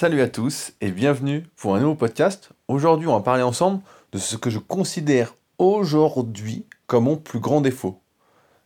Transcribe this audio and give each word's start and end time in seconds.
Salut 0.00 0.22
à 0.22 0.28
tous 0.28 0.72
et 0.80 0.92
bienvenue 0.92 1.44
pour 1.56 1.76
un 1.76 1.80
nouveau 1.80 1.94
podcast. 1.94 2.52
Aujourd'hui, 2.68 3.06
on 3.06 3.12
va 3.12 3.20
parler 3.20 3.42
ensemble 3.42 3.82
de 4.12 4.18
ce 4.18 4.38
que 4.38 4.48
je 4.48 4.58
considère 4.58 5.34
aujourd'hui 5.58 6.64
comme 6.86 7.04
mon 7.04 7.18
plus 7.18 7.38
grand 7.38 7.60
défaut. 7.60 8.00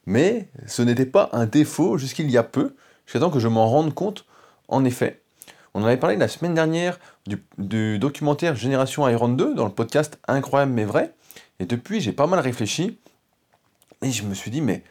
Mais 0.07 0.49
ce 0.69 0.83
n'était 0.83 1.07
pas 1.07 1.31
un 1.33 1.47
défaut 1.47 1.99
jusqu'il 1.99 2.31
y 2.31 2.39
a 2.39 2.45
peu, 2.45 2.77
temps 3.13 3.33
que 3.33 3.41
je 3.41 3.49
m'en 3.49 3.69
rende 3.69 3.93
compte. 3.93 4.27
En 4.69 4.85
effet, 4.85 5.23
on 5.75 5.83
en 5.83 5.87
avait 5.87 5.97
parlé 5.97 6.15
la 6.15 6.29
semaine 6.29 6.55
dernière 6.55 7.01
du, 7.27 7.99
documentaire 7.99 8.55
Génération 8.55 9.09
Iron 9.09 9.31
2 9.31 9.57
dans 9.57 9.65
le 9.65 9.73
podcast 9.73 10.21
Incroyable 10.29 10.71
mais 10.71 10.85
vrai. 10.85 11.15
Et 11.59 11.67
depuis, 11.67 12.01
j'ai 12.01 12.13
pas 12.13 12.29
mal 12.29 12.39
réfléchi 12.39 13.01
et 14.03 14.13
je 14.13 14.23
me 14.23 14.35
suis 14.35 14.53
dit, 14.53 14.61
mais 14.61 14.85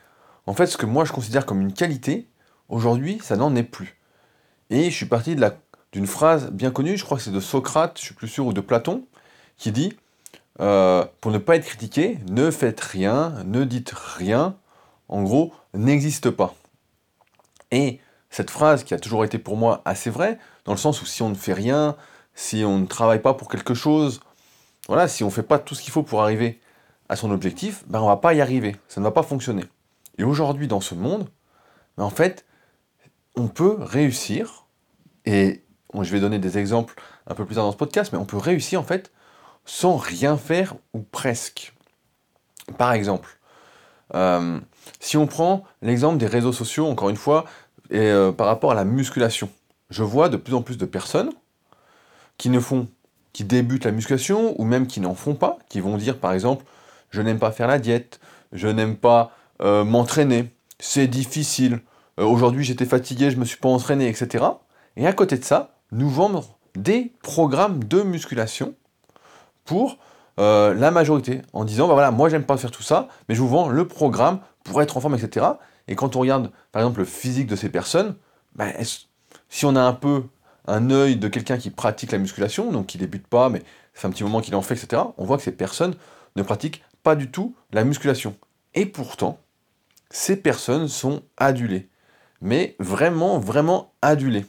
en 0.45 0.53
fait, 0.53 0.67
ce 0.67 0.75
que 0.75 0.85
moi 0.85 1.05
je 1.05 1.13
considère 1.13 1.45
comme 1.45 1.61
une 1.61 1.71
qualité, 1.71 2.27
aujourd'hui, 2.67 3.19
ça 3.23 3.37
n'en 3.37 3.55
est 3.55 3.63
plus. 3.63 3.97
Et 4.69 4.91
je 4.91 4.93
suis 4.93 5.05
parti 5.05 5.37
d'une 5.93 6.07
phrase 6.07 6.49
bien 6.51 6.71
connue, 6.71 6.97
je 6.97 7.05
crois 7.05 7.17
que 7.17 7.23
c'est 7.23 7.31
de 7.31 7.39
Socrate, 7.39 7.97
je 7.99 8.03
suis 8.03 8.15
plus 8.15 8.27
sûr, 8.27 8.47
ou 8.47 8.51
de 8.51 8.61
Platon, 8.61 9.05
qui 9.57 9.71
dit 9.71 9.95
euh, 10.59 11.05
Pour 11.21 11.31
ne 11.31 11.37
pas 11.37 11.55
être 11.55 11.65
critiqué, 11.65 12.17
ne 12.29 12.51
faites 12.51 12.81
rien, 12.81 13.35
ne 13.45 13.63
dites 13.63 13.91
rien, 13.91 14.57
en 15.07 15.21
gros, 15.21 15.53
n'existe 15.75 16.31
pas. 16.31 16.55
Et 17.71 17.99
cette 18.31 18.49
phrase 18.49 18.83
qui 18.83 18.95
a 18.95 18.99
toujours 18.99 19.23
été 19.23 19.37
pour 19.37 19.55
moi 19.55 19.83
assez 19.85 20.09
vraie, 20.09 20.39
dans 20.65 20.73
le 20.73 20.77
sens 20.79 21.01
où 21.01 21.05
si 21.05 21.21
on 21.21 21.29
ne 21.29 21.35
fait 21.35 21.53
rien, 21.53 21.95
si 22.33 22.63
on 22.65 22.79
ne 22.79 22.87
travaille 22.87 23.21
pas 23.21 23.35
pour 23.35 23.47
quelque 23.47 23.75
chose, 23.75 24.19
voilà, 24.87 25.07
si 25.07 25.23
on 25.23 25.27
ne 25.27 25.31
fait 25.31 25.43
pas 25.43 25.59
tout 25.59 25.75
ce 25.75 25.83
qu'il 25.83 25.93
faut 25.93 26.03
pour 26.03 26.23
arriver 26.23 26.59
à 27.07 27.15
son 27.15 27.29
objectif, 27.29 27.83
ben 27.87 28.01
on 28.01 28.07
va 28.07 28.17
pas 28.17 28.33
y 28.33 28.41
arriver, 28.41 28.75
ça 28.87 28.99
ne 28.99 29.05
va 29.05 29.11
pas 29.11 29.23
fonctionner. 29.23 29.63
Et 30.17 30.23
aujourd'hui, 30.23 30.67
dans 30.67 30.81
ce 30.81 30.95
monde, 30.95 31.29
ben 31.97 32.03
en 32.03 32.09
fait, 32.09 32.45
on 33.35 33.47
peut 33.47 33.77
réussir, 33.79 34.65
et 35.25 35.62
je 36.01 36.11
vais 36.11 36.19
donner 36.19 36.39
des 36.39 36.57
exemples 36.57 36.95
un 37.27 37.35
peu 37.35 37.45
plus 37.45 37.55
tard 37.55 37.65
dans 37.65 37.71
ce 37.71 37.77
podcast, 37.77 38.11
mais 38.11 38.17
on 38.17 38.25
peut 38.25 38.37
réussir 38.37 38.79
en 38.79 38.83
fait 38.83 39.11
sans 39.65 39.95
rien 39.95 40.37
faire 40.37 40.75
ou 40.93 40.99
presque. 40.99 41.73
Par 42.77 42.93
exemple, 42.93 43.37
euh, 44.15 44.59
si 44.99 45.17
on 45.17 45.27
prend 45.27 45.63
l'exemple 45.81 46.17
des 46.17 46.27
réseaux 46.27 46.53
sociaux, 46.53 46.87
encore 46.87 47.09
une 47.09 47.17
fois, 47.17 47.45
et 47.89 47.99
euh, 47.99 48.31
par 48.31 48.47
rapport 48.47 48.71
à 48.71 48.75
la 48.75 48.85
musculation, 48.85 49.49
je 49.89 50.03
vois 50.03 50.29
de 50.29 50.37
plus 50.37 50.53
en 50.53 50.61
plus 50.61 50.77
de 50.77 50.85
personnes 50.85 51.31
qui 52.37 52.49
ne 52.49 52.59
font, 52.59 52.87
qui 53.31 53.43
débutent 53.43 53.85
la 53.85 53.91
musculation 53.91 54.59
ou 54.59 54.65
même 54.65 54.87
qui 54.87 54.99
n'en 54.99 55.15
font 55.15 55.35
pas, 55.35 55.59
qui 55.69 55.79
vont 55.79 55.97
dire 55.97 56.17
par 56.17 56.33
exemple, 56.33 56.65
je 57.09 57.21
n'aime 57.21 57.39
pas 57.39 57.51
faire 57.51 57.67
la 57.67 57.79
diète, 57.79 58.19
je 58.51 58.67
n'aime 58.67 58.95
pas 58.95 59.31
euh, 59.61 59.83
m'entraîner, 59.83 60.51
c'est 60.79 61.07
difficile, 61.07 61.79
aujourd'hui 62.17 62.63
j'étais 62.63 62.85
fatigué, 62.85 63.29
je 63.29 63.37
me 63.37 63.45
suis 63.45 63.57
pas 63.57 63.69
entraîné, 63.69 64.07
etc. 64.07 64.45
Et 64.97 65.07
à 65.07 65.13
côté 65.13 65.37
de 65.37 65.43
ça, 65.43 65.75
nous 65.93 66.09
vendons 66.09 66.43
des 66.75 67.13
programmes 67.21 67.83
de 67.83 68.01
musculation 68.01 68.75
pour 69.65 69.97
euh, 70.39 70.73
la 70.73 70.91
majorité, 70.91 71.41
en 71.53 71.63
disant, 71.63 71.87
bah 71.87 71.93
voilà, 71.93 72.11
moi 72.11 72.29
j'aime 72.29 72.43
pas 72.43 72.57
faire 72.57 72.71
tout 72.71 72.83
ça, 72.83 73.07
mais 73.29 73.35
je 73.35 73.41
vous 73.41 73.47
vends 73.47 73.69
le 73.69 73.87
programme 73.87 74.39
pour 74.63 74.81
être 74.81 74.97
en 74.97 75.01
forme, 75.01 75.15
etc. 75.15 75.45
Et 75.87 75.95
quand 75.95 76.15
on 76.15 76.19
regarde, 76.19 76.51
par 76.71 76.81
exemple, 76.81 76.99
le 76.99 77.05
physique 77.05 77.47
de 77.47 77.55
ces 77.55 77.69
personnes, 77.69 78.15
bah, 78.55 78.67
si 79.49 79.65
on 79.65 79.75
a 79.75 79.81
un 79.81 79.93
peu 79.93 80.23
un 80.65 80.89
œil 80.89 81.17
de 81.17 81.27
quelqu'un 81.27 81.57
qui 81.57 81.69
pratique 81.69 82.11
la 82.11 82.17
musculation, 82.17 82.71
donc 82.71 82.87
qui 82.87 82.97
débute 82.97 83.27
pas, 83.27 83.49
mais 83.49 83.61
c'est 83.93 84.07
un 84.07 84.09
petit 84.09 84.23
moment 84.23 84.41
qu'il 84.41 84.55
en 84.55 84.61
fait, 84.61 84.75
etc., 84.75 85.03
on 85.17 85.25
voit 85.25 85.37
que 85.37 85.43
ces 85.43 85.51
personnes 85.51 85.95
ne 86.35 86.41
pratiquent 86.41 86.83
pas 87.03 87.15
du 87.15 87.29
tout 87.29 87.55
la 87.71 87.83
musculation. 87.83 88.35
Et 88.73 88.85
pourtant, 88.85 89.39
ces 90.09 90.37
personnes 90.37 90.87
sont 90.87 91.21
adulées 91.37 91.89
mais 92.43 92.75
vraiment, 92.77 93.39
vraiment 93.39 93.93
adulé. 94.01 94.45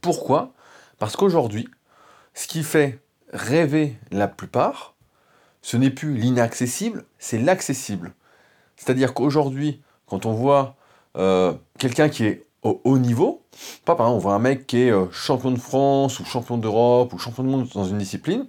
Pourquoi? 0.00 0.52
Parce 0.98 1.16
qu'aujourd'hui, 1.16 1.68
ce 2.34 2.46
qui 2.46 2.62
fait 2.62 3.00
rêver 3.32 3.96
la 4.10 4.28
plupart, 4.28 4.94
ce 5.62 5.76
n'est 5.76 5.90
plus 5.90 6.14
l'inaccessible, 6.16 7.04
c'est 7.18 7.38
l'accessible. 7.38 8.14
C'est-à-dire 8.76 9.14
qu'aujourd'hui, 9.14 9.82
quand 10.06 10.26
on 10.26 10.32
voit 10.32 10.76
euh, 11.16 11.52
quelqu'un 11.78 12.08
qui 12.08 12.24
est 12.24 12.46
au 12.62 12.80
haut 12.84 12.98
niveau, 12.98 13.42
pas 13.84 13.94
par 13.94 14.06
exemple, 14.06 14.18
on 14.18 14.28
voit 14.28 14.34
un 14.34 14.38
mec 14.38 14.66
qui 14.66 14.82
est 14.82 14.90
euh, 14.90 15.10
champion 15.10 15.50
de 15.50 15.58
France 15.58 16.20
ou 16.20 16.24
champion 16.24 16.58
d'Europe 16.58 17.12
ou 17.12 17.18
champion 17.18 17.42
du 17.42 17.50
monde 17.50 17.68
dans 17.74 17.84
une 17.84 17.98
discipline, 17.98 18.46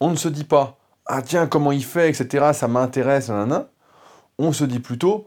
on 0.00 0.10
ne 0.10 0.16
se 0.16 0.28
dit 0.28 0.44
pas 0.44 0.78
ah 1.06 1.22
tiens 1.22 1.46
comment 1.46 1.72
il 1.72 1.84
fait 1.84 2.08
etc 2.08 2.50
ça 2.52 2.68
m'intéresse 2.68 3.28
nanana. 3.28 3.68
on 4.38 4.52
se 4.52 4.64
dit 4.64 4.78
plutôt 4.78 5.26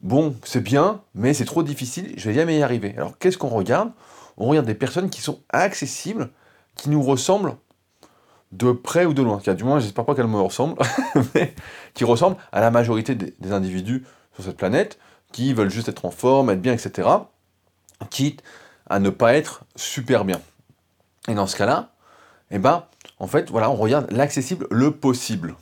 bon, 0.00 0.36
c'est 0.44 0.62
bien, 0.62 1.02
mais 1.14 1.34
c'est 1.34 1.44
trop 1.44 1.62
difficile, 1.62 2.14
je 2.16 2.28
vais 2.28 2.34
jamais 2.34 2.58
y 2.58 2.62
arriver. 2.62 2.94
Alors 2.96 3.18
qu'est-ce 3.18 3.38
qu'on 3.38 3.48
regarde? 3.48 3.90
On 4.36 4.46
regarde 4.46 4.66
des 4.66 4.74
personnes 4.74 5.10
qui 5.10 5.20
sont 5.20 5.40
accessibles, 5.50 6.30
qui 6.76 6.90
nous 6.90 7.02
ressemblent 7.02 7.56
de 8.52 8.72
près 8.72 9.04
ou 9.04 9.12
de 9.12 9.22
loin. 9.22 9.38
Du 9.38 9.64
moins, 9.64 9.80
j'espère 9.80 10.04
pas 10.04 10.14
qu'elles 10.14 10.26
me 10.26 10.40
ressemblent, 10.40 10.76
mais 11.34 11.54
qui 11.94 12.04
ressemblent 12.04 12.36
à 12.52 12.60
la 12.60 12.70
majorité 12.70 13.14
des, 13.14 13.52
individus 13.52 14.06
sur 14.34 14.44
cette 14.44 14.56
planète, 14.56 14.98
qui 15.32 15.52
veulent 15.52 15.70
juste 15.70 15.88
être 15.88 16.04
en 16.04 16.10
forme, 16.10 16.50
être 16.50 16.62
bien, 16.62 16.72
etc. 16.72 17.08
Quitte 18.10 18.42
à 18.88 19.00
ne 19.00 19.10
pas 19.10 19.34
être 19.34 19.64
super 19.76 20.24
bien. 20.24 20.40
Et 21.28 21.34
dans 21.34 21.46
ce 21.46 21.56
cas-là, 21.56 21.90
eh 22.50 22.58
ben, 22.58 22.86
en 23.18 23.26
fait, 23.26 23.50
voilà, 23.50 23.70
on 23.70 23.74
regarde 23.74 24.10
l'accessible, 24.10 24.66
le 24.70 24.92
possible. 24.92 25.56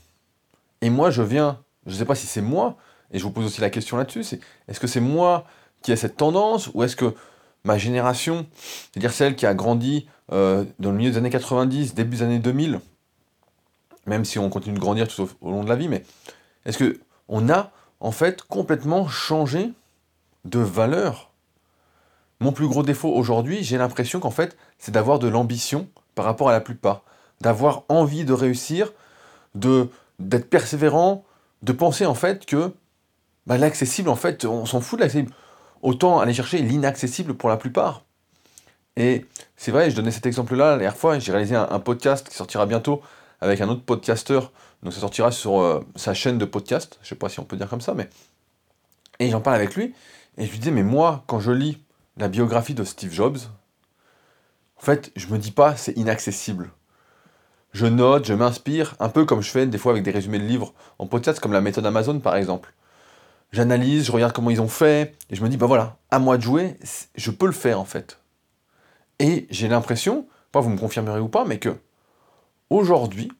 Et 0.80 0.90
moi, 0.90 1.10
je 1.10 1.22
viens, 1.22 1.58
je 1.86 1.92
ne 1.92 1.96
sais 1.96 2.04
pas 2.04 2.14
si 2.14 2.26
c'est 2.26 2.42
moi, 2.42 2.76
et 3.12 3.18
je 3.18 3.24
vous 3.24 3.30
pose 3.30 3.46
aussi 3.46 3.60
la 3.60 3.70
question 3.70 3.96
là-dessus, 3.96 4.24
c'est 4.24 4.40
est-ce 4.68 4.80
que 4.80 4.86
c'est 4.86 5.00
moi 5.00 5.46
qui 5.82 5.92
ai 5.92 5.96
cette 5.96 6.16
tendance, 6.16 6.70
ou 6.74 6.82
est-ce 6.82 6.96
que 6.96 7.14
ma 7.64 7.78
génération, 7.78 8.46
c'est-à-dire 8.92 9.12
celle 9.12 9.36
qui 9.36 9.46
a 9.46 9.54
grandi 9.54 10.08
euh, 10.32 10.64
dans 10.78 10.90
le 10.90 10.96
milieu 10.96 11.10
des 11.10 11.18
années 11.18 11.30
90, 11.30 11.94
début 11.94 12.16
des 12.16 12.22
années 12.22 12.38
2000, 12.38 12.80
même 14.06 14.24
si 14.24 14.38
on 14.38 14.48
continue 14.48 14.74
de 14.74 14.80
grandir 14.80 15.08
tout 15.08 15.28
au, 15.40 15.50
long 15.50 15.64
de 15.64 15.68
la 15.68 15.76
vie, 15.76 15.88
mais 15.88 16.04
est-ce 16.64 16.78
que 16.78 17.00
on 17.28 17.48
a 17.48 17.70
en 18.00 18.12
fait 18.12 18.42
complètement 18.42 19.08
changé 19.08 19.72
de 20.44 20.58
valeur? 20.58 21.30
Mon 22.40 22.52
plus 22.52 22.68
gros 22.68 22.82
défaut 22.82 23.12
aujourd'hui, 23.12 23.62
j'ai 23.64 23.78
l'impression 23.78 24.20
qu'en 24.20 24.30
fait, 24.30 24.56
c'est 24.78 24.92
d'avoir 24.92 25.18
de 25.18 25.28
l'ambition 25.28 25.88
par 26.14 26.24
rapport 26.24 26.48
à 26.48 26.52
la 26.52 26.60
plupart, 26.60 27.02
d'avoir 27.40 27.84
envie 27.88 28.24
de 28.24 28.32
réussir, 28.32 28.92
de 29.54 29.88
d'être 30.18 30.48
persévérant, 30.48 31.24
de 31.62 31.72
penser 31.72 32.06
en 32.06 32.14
fait 32.14 32.46
que 32.46 32.72
bah, 33.46 33.58
l'accessible, 33.58 34.08
en 34.08 34.16
fait, 34.16 34.44
on 34.44 34.66
s'en 34.66 34.80
fout 34.80 34.98
de 34.98 35.04
l'accessible. 35.04 35.32
Autant 35.82 36.18
aller 36.18 36.34
chercher 36.34 36.58
l'inaccessible 36.58 37.34
pour 37.34 37.48
la 37.48 37.56
plupart. 37.56 38.04
Et 38.96 39.26
c'est 39.56 39.70
vrai, 39.70 39.90
je 39.90 39.96
donnais 39.96 40.10
cet 40.10 40.26
exemple-là 40.26 40.76
la 40.76 40.90
fois, 40.90 41.18
j'ai 41.18 41.30
réalisé 41.30 41.54
un, 41.54 41.80
podcast 41.80 42.28
qui 42.28 42.34
sortira 42.34 42.64
bientôt 42.66 43.02
avec 43.42 43.60
un 43.60 43.68
autre 43.68 43.82
podcasteur, 43.82 44.52
donc 44.82 44.94
ça 44.94 45.00
sortira 45.00 45.30
sur 45.30 45.60
euh, 45.60 45.84
sa 45.96 46.14
chaîne 46.14 46.38
de 46.38 46.46
podcast, 46.46 46.98
je 47.02 47.08
sais 47.08 47.14
pas 47.14 47.28
si 47.28 47.38
on 47.38 47.44
peut 47.44 47.56
dire 47.56 47.68
comme 47.68 47.82
ça, 47.82 47.92
mais... 47.92 48.08
Et 49.18 49.28
j'en 49.28 49.42
parle 49.42 49.56
avec 49.56 49.76
lui, 49.76 49.94
et 50.38 50.46
je 50.46 50.50
lui 50.50 50.58
disais, 50.58 50.70
mais 50.70 50.82
moi, 50.82 51.24
quand 51.26 51.40
je 51.40 51.52
lis 51.52 51.78
la 52.16 52.28
biographie 52.28 52.72
de 52.72 52.84
Steve 52.84 53.12
Jobs, 53.12 53.36
en 54.78 54.80
fait, 54.80 55.12
je 55.14 55.26
me 55.26 55.36
dis 55.36 55.50
pas, 55.50 55.76
c'est 55.76 55.92
inaccessible. 55.98 56.70
Je 57.72 57.84
note, 57.84 58.24
je 58.24 58.32
m'inspire, 58.32 58.94
un 58.98 59.10
peu 59.10 59.26
comme 59.26 59.42
je 59.42 59.50
fais 59.50 59.66
des 59.66 59.76
fois 59.76 59.92
avec 59.92 60.04
des 60.04 60.10
résumés 60.10 60.38
de 60.38 60.44
livres 60.44 60.72
en 60.98 61.06
podcast, 61.06 61.38
comme 61.38 61.52
la 61.52 61.60
méthode 61.60 61.84
Amazon 61.84 62.18
par 62.18 62.36
exemple 62.36 62.72
j'analyse, 63.52 64.06
je 64.06 64.12
regarde 64.12 64.32
comment 64.32 64.50
ils 64.50 64.60
ont 64.60 64.68
fait, 64.68 65.14
et 65.30 65.36
je 65.36 65.42
me 65.42 65.48
dis, 65.48 65.56
bah 65.56 65.66
voilà, 65.66 65.98
à 66.10 66.18
moi 66.18 66.36
de 66.36 66.42
jouer, 66.42 66.78
je 67.14 67.30
peux 67.30 67.46
le 67.46 67.52
faire 67.52 67.80
en 67.80 67.84
fait. 67.84 68.20
Et 69.18 69.46
j'ai 69.50 69.68
l'impression, 69.68 70.26
pas 70.52 70.60
vous 70.60 70.70
me 70.70 70.78
confirmerez 70.78 71.20
ou 71.20 71.28
pas, 71.28 71.44
mais 71.44 71.58
que 71.58 71.76
aujourd'hui, 72.70 73.30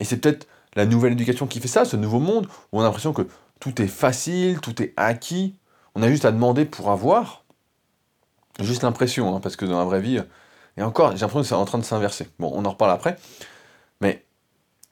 et 0.00 0.04
c'est 0.04 0.18
peut-être 0.18 0.46
la 0.74 0.86
nouvelle 0.86 1.12
éducation 1.12 1.46
qui 1.46 1.60
fait 1.60 1.68
ça, 1.68 1.84
ce 1.84 1.96
nouveau 1.96 2.18
monde, 2.18 2.46
où 2.72 2.78
on 2.78 2.80
a 2.80 2.84
l'impression 2.84 3.12
que 3.12 3.26
tout 3.60 3.80
est 3.80 3.86
facile, 3.86 4.60
tout 4.60 4.82
est 4.82 4.92
acquis, 4.96 5.56
on 5.94 6.02
a 6.02 6.08
juste 6.08 6.24
à 6.24 6.32
demander 6.32 6.64
pour 6.64 6.90
avoir. 6.90 7.44
Juste 8.60 8.82
l'impression, 8.82 9.34
hein, 9.34 9.40
parce 9.40 9.56
que 9.56 9.64
dans 9.64 9.78
la 9.78 9.84
vraie 9.84 10.00
vie, 10.00 10.20
et 10.76 10.82
encore, 10.82 11.12
j'ai 11.12 11.20
l'impression 11.20 11.40
que 11.42 11.46
c'est 11.46 11.54
en 11.54 11.64
train 11.64 11.78
de 11.78 11.84
s'inverser. 11.84 12.28
Bon, 12.38 12.50
on 12.54 12.64
en 12.64 12.70
reparle 12.70 12.92
après. 12.92 13.16
Mais, 14.00 14.24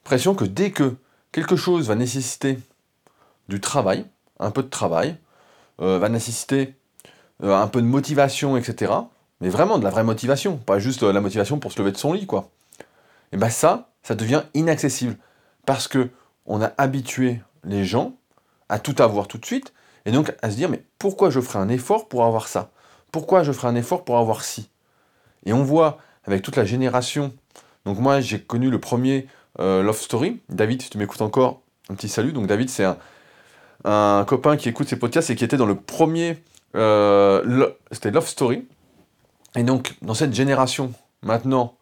impression 0.03 0.35
que 0.35 0.45
dès 0.45 0.71
que 0.71 0.95
quelque 1.31 1.55
chose 1.55 1.87
va 1.87 1.95
nécessiter 1.95 2.59
du 3.49 3.59
travail, 3.59 4.05
un 4.41 4.51
peu 4.51 4.63
de 4.63 4.67
travail, 4.69 5.15
euh, 5.81 5.97
va 5.99 6.09
nécessiter 6.09 6.75
euh, 7.43 7.55
un 7.55 7.67
peu 7.67 7.81
de 7.81 7.87
motivation, 7.87 8.57
etc. 8.57 8.91
Mais 9.39 9.49
vraiment 9.49 9.79
de 9.79 9.83
la 9.83 9.89
vraie 9.89 10.03
motivation, 10.03 10.57
pas 10.57 10.79
juste 10.79 11.03
euh, 11.03 11.13
la 11.13 11.21
motivation 11.21 11.59
pour 11.59 11.71
se 11.71 11.79
lever 11.79 11.91
de 11.91 11.97
son 11.97 12.13
lit, 12.13 12.25
quoi. 12.25 12.49
Et 13.31 13.37
bien 13.37 13.49
ça, 13.49 13.89
ça 14.03 14.15
devient 14.15 14.43
inaccessible. 14.53 15.15
Parce 15.65 15.87
que 15.87 16.09
on 16.45 16.61
a 16.61 16.73
habitué 16.77 17.41
les 17.63 17.85
gens 17.85 18.13
à 18.67 18.79
tout 18.79 18.95
avoir 18.99 19.27
tout 19.27 19.37
de 19.37 19.45
suite, 19.45 19.73
et 20.05 20.11
donc 20.11 20.33
à 20.41 20.49
se 20.49 20.55
dire, 20.55 20.69
mais 20.69 20.83
pourquoi 20.99 21.29
je 21.29 21.39
ferai 21.39 21.59
un 21.59 21.69
effort 21.69 22.09
pour 22.09 22.25
avoir 22.25 22.47
ça? 22.47 22.71
Pourquoi 23.11 23.43
je 23.43 23.51
ferai 23.51 23.67
un 23.67 23.75
effort 23.75 24.03
pour 24.03 24.17
avoir 24.17 24.43
ci? 24.43 24.69
Et 25.45 25.53
on 25.53 25.63
voit 25.63 25.99
avec 26.25 26.41
toute 26.41 26.55
la 26.55 26.65
génération, 26.65 27.33
donc 27.85 27.99
moi 27.99 28.21
j'ai 28.21 28.41
connu 28.41 28.69
le 28.69 28.79
premier 28.79 29.27
Love 29.59 29.99
Story, 29.99 30.39
David, 30.49 30.81
si 30.81 30.89
tu 30.89 30.97
m'écoutes 30.97 31.21
encore, 31.21 31.61
un 31.89 31.95
petit 31.95 32.09
salut, 32.09 32.31
donc 32.31 32.47
David 32.47 32.69
c'est 32.69 32.85
un, 32.85 32.97
un 33.83 34.25
copain 34.27 34.57
qui 34.57 34.69
écoute 34.69 34.87
ses 34.87 34.97
podcasts 34.97 35.29
et 35.29 35.35
qui 35.35 35.43
était 35.43 35.57
dans 35.57 35.65
le 35.65 35.75
premier, 35.75 36.37
euh, 36.75 37.69
c'était 37.91 38.11
Love 38.11 38.27
Story. 38.27 38.67
Et 39.55 39.63
donc, 39.63 39.95
dans 40.01 40.13
cette 40.13 40.33
génération 40.33 40.93
maintenant 41.21 41.75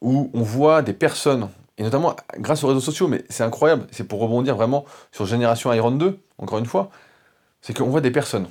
où 0.00 0.30
on 0.34 0.42
voit 0.42 0.82
des 0.82 0.92
personnes, 0.92 1.48
et 1.78 1.82
notamment 1.82 2.14
grâce 2.38 2.64
aux 2.64 2.68
réseaux 2.68 2.80
sociaux, 2.80 3.08
mais 3.08 3.24
c'est 3.28 3.44
incroyable, 3.44 3.86
c'est 3.90 4.04
pour 4.04 4.20
rebondir 4.20 4.56
vraiment 4.56 4.84
sur 5.12 5.26
Génération 5.26 5.72
Iron 5.72 5.92
2, 5.92 6.18
encore 6.38 6.58
une 6.58 6.66
fois, 6.66 6.90
c'est 7.60 7.76
qu'on 7.76 7.86
voit 7.86 8.00
des 8.00 8.10
personnes, 8.10 8.48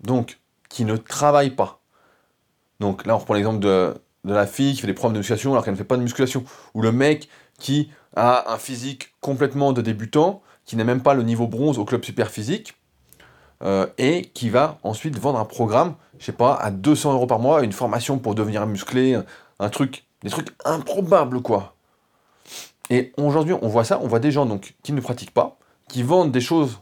donc, 0.00 0.38
qui 0.68 0.84
ne 0.84 0.96
travaillent 0.96 1.50
pas. 1.50 1.80
Donc 2.80 3.06
là, 3.06 3.14
on 3.14 3.18
reprend 3.18 3.34
l'exemple 3.34 3.60
de, 3.60 3.94
de 4.24 4.34
la 4.34 4.46
fille 4.46 4.74
qui 4.74 4.80
fait 4.80 4.86
des 4.86 4.94
problèmes 4.94 5.14
de 5.14 5.18
musculation 5.18 5.52
alors 5.52 5.64
qu'elle 5.64 5.74
ne 5.74 5.78
fait 5.78 5.84
pas 5.84 5.96
de 5.96 6.02
musculation, 6.02 6.44
ou 6.74 6.82
le 6.82 6.92
mec 6.92 7.28
qui 7.58 7.90
a 8.16 8.52
un 8.52 8.58
physique 8.58 9.14
complètement 9.20 9.72
de 9.72 9.82
débutant, 9.82 10.42
qui 10.70 10.76
n'a 10.76 10.84
même 10.84 11.02
pas 11.02 11.14
le 11.14 11.24
niveau 11.24 11.48
bronze 11.48 11.80
au 11.80 11.84
club 11.84 12.04
super 12.04 12.30
physique, 12.30 12.76
euh, 13.64 13.88
et 13.98 14.26
qui 14.26 14.50
va 14.50 14.78
ensuite 14.84 15.18
vendre 15.18 15.40
un 15.40 15.44
programme, 15.44 15.96
je 16.20 16.26
sais 16.26 16.30
pas, 16.30 16.54
à 16.54 16.70
200 16.70 17.12
euros 17.12 17.26
par 17.26 17.40
mois, 17.40 17.64
une 17.64 17.72
formation 17.72 18.20
pour 18.20 18.36
devenir 18.36 18.64
musclé, 18.68 19.20
un 19.58 19.68
truc, 19.68 20.04
des 20.22 20.30
trucs 20.30 20.50
improbables 20.64 21.42
quoi. 21.42 21.74
Et 22.88 23.12
aujourd'hui, 23.16 23.52
on 23.60 23.66
voit 23.66 23.82
ça, 23.82 23.98
on 24.00 24.06
voit 24.06 24.20
des 24.20 24.30
gens 24.30 24.46
donc 24.46 24.76
qui 24.84 24.92
ne 24.92 25.00
pratiquent 25.00 25.34
pas, 25.34 25.58
qui 25.88 26.04
vendent 26.04 26.30
des 26.30 26.40
choses 26.40 26.78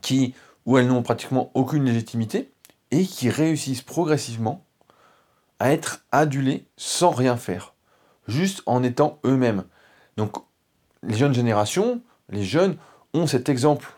qui 0.00 0.34
où 0.66 0.76
elles 0.76 0.88
n'ont 0.88 1.04
pratiquement 1.04 1.52
aucune 1.54 1.84
légitimité 1.84 2.50
et 2.90 3.06
qui 3.06 3.30
réussissent 3.30 3.82
progressivement 3.82 4.64
à 5.60 5.70
être 5.70 6.04
adulés 6.10 6.66
sans 6.76 7.10
rien 7.10 7.36
faire, 7.36 7.74
juste 8.26 8.60
en 8.66 8.82
étant 8.82 9.20
eux-mêmes. 9.24 9.62
Donc 10.16 10.36
les 11.04 11.14
jeunes 11.14 11.32
générations, 11.32 12.02
les 12.28 12.44
jeunes 12.44 12.76
ont 13.14 13.26
cet 13.26 13.48
exemple 13.48 13.92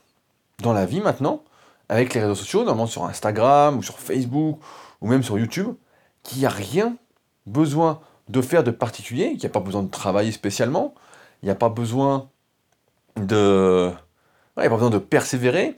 dans 0.60 0.72
la 0.72 0.86
vie 0.86 1.00
maintenant, 1.00 1.42
avec 1.88 2.14
les 2.14 2.20
réseaux 2.20 2.34
sociaux, 2.34 2.64
notamment 2.64 2.86
sur 2.86 3.04
Instagram 3.04 3.78
ou 3.78 3.82
sur 3.82 3.98
Facebook 3.98 4.58
ou 5.00 5.08
même 5.08 5.22
sur 5.22 5.38
YouTube, 5.38 5.74
qu'il 6.22 6.38
n'y 6.38 6.46
a 6.46 6.50
rien 6.50 6.96
besoin 7.46 8.00
de 8.28 8.40
faire 8.40 8.64
de 8.64 8.70
particulier, 8.70 9.30
qu'il 9.30 9.40
n'y 9.40 9.46
a 9.46 9.50
pas 9.50 9.60
besoin 9.60 9.82
de 9.82 9.90
travailler 9.90 10.32
spécialement, 10.32 10.94
il 11.42 11.46
n'y 11.46 11.50
a 11.50 11.54
pas 11.54 11.68
besoin 11.68 12.30
de... 13.16 13.92
pas 14.54 14.68
besoin 14.68 14.90
de 14.90 14.98
persévérer, 14.98 15.76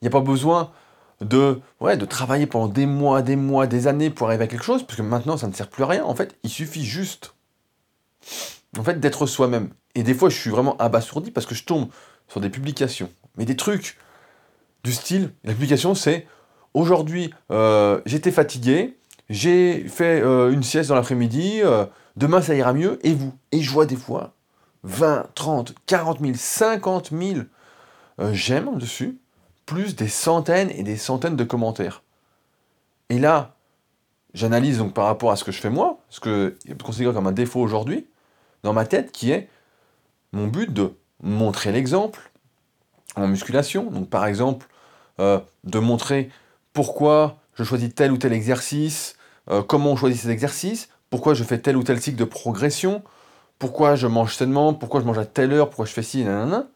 il 0.00 0.04
n'y 0.04 0.08
a 0.08 0.10
pas 0.10 0.20
besoin 0.20 0.72
de 1.20 2.04
travailler 2.08 2.46
pendant 2.46 2.68
des 2.68 2.86
mois, 2.86 3.22
des 3.22 3.36
mois, 3.36 3.66
des 3.66 3.86
années 3.86 4.10
pour 4.10 4.26
arriver 4.26 4.44
à 4.44 4.48
quelque 4.48 4.64
chose, 4.64 4.82
parce 4.82 4.96
que 4.96 5.02
maintenant 5.02 5.36
ça 5.36 5.46
ne 5.46 5.52
sert 5.52 5.68
plus 5.68 5.84
à 5.84 5.86
rien. 5.86 6.04
En 6.04 6.14
fait, 6.14 6.36
il 6.42 6.50
suffit 6.50 6.84
juste 6.84 7.34
en 8.78 8.84
fait, 8.84 9.00
d'être 9.00 9.26
soi-même. 9.26 9.70
Et 9.96 10.02
des 10.02 10.12
fois, 10.12 10.28
je 10.28 10.36
suis 10.36 10.50
vraiment 10.50 10.76
abasourdi 10.76 11.30
parce 11.30 11.46
que 11.46 11.54
je 11.54 11.64
tombe 11.64 11.88
sur 12.28 12.40
des 12.40 12.50
publications, 12.50 13.10
mais 13.38 13.46
des 13.46 13.56
trucs 13.56 13.96
du 14.84 14.92
style, 14.92 15.32
la 15.42 15.54
publication 15.54 15.94
c'est 15.94 16.26
aujourd'hui 16.74 17.32
euh, 17.50 18.00
j'étais 18.04 18.30
fatigué, 18.30 18.98
j'ai 19.30 19.88
fait 19.88 20.20
euh, 20.20 20.52
une 20.52 20.62
sieste 20.62 20.90
dans 20.90 20.96
l'après-midi, 20.96 21.60
euh, 21.62 21.86
demain 22.16 22.42
ça 22.42 22.54
ira 22.54 22.74
mieux, 22.74 22.98
et 23.06 23.14
vous? 23.14 23.32
Et 23.52 23.62
je 23.62 23.70
vois 23.70 23.86
des 23.86 23.96
fois 23.96 24.34
20, 24.82 25.30
30, 25.34 25.74
40 25.86 26.20
000, 26.20 26.32
50 26.36 27.10
000 27.10 27.40
j'aime 28.32 28.76
dessus, 28.78 29.18
plus 29.64 29.96
des 29.96 30.08
centaines 30.08 30.70
et 30.70 30.82
des 30.82 30.96
centaines 30.96 31.36
de 31.36 31.44
commentaires. 31.44 32.02
Et 33.08 33.18
là, 33.18 33.56
j'analyse 34.34 34.78
donc 34.78 34.92
par 34.92 35.06
rapport 35.06 35.30
à 35.30 35.36
ce 35.36 35.44
que 35.44 35.52
je 35.52 35.60
fais 35.60 35.70
moi, 35.70 36.00
ce 36.10 36.20
que 36.20 36.58
je 36.68 36.74
considère 36.74 37.14
comme 37.14 37.26
un 37.26 37.32
défaut 37.32 37.60
aujourd'hui, 37.60 38.06
dans 38.62 38.74
ma 38.74 38.84
tête, 38.84 39.10
qui 39.10 39.30
est 39.30 39.48
mon 40.32 40.46
but 40.46 40.72
de 40.72 40.92
montrer 41.22 41.72
l'exemple 41.72 42.30
en 43.16 43.26
musculation. 43.28 43.90
Donc 43.90 44.10
par 44.10 44.26
exemple, 44.26 44.66
euh, 45.20 45.40
de 45.64 45.78
montrer 45.78 46.30
pourquoi 46.72 47.38
je 47.54 47.64
choisis 47.64 47.94
tel 47.94 48.12
ou 48.12 48.18
tel 48.18 48.32
exercice, 48.32 49.16
euh, 49.50 49.62
comment 49.62 49.92
on 49.92 49.96
choisit 49.96 50.20
ces 50.20 50.30
exercices, 50.30 50.88
pourquoi 51.10 51.34
je 51.34 51.44
fais 51.44 51.58
tel 51.58 51.76
ou 51.76 51.82
tel 51.82 52.00
cycle 52.00 52.18
de 52.18 52.24
progression, 52.24 53.02
pourquoi 53.58 53.94
je 53.94 54.06
mange 54.06 54.34
sainement, 54.34 54.74
pourquoi 54.74 55.00
je 55.00 55.06
mange 55.06 55.18
à 55.18 55.24
telle 55.24 55.52
heure, 55.52 55.68
pourquoi 55.68 55.86
je 55.86 55.92
fais 55.92 56.02
ci, 56.02 56.24
nanana. 56.24 56.68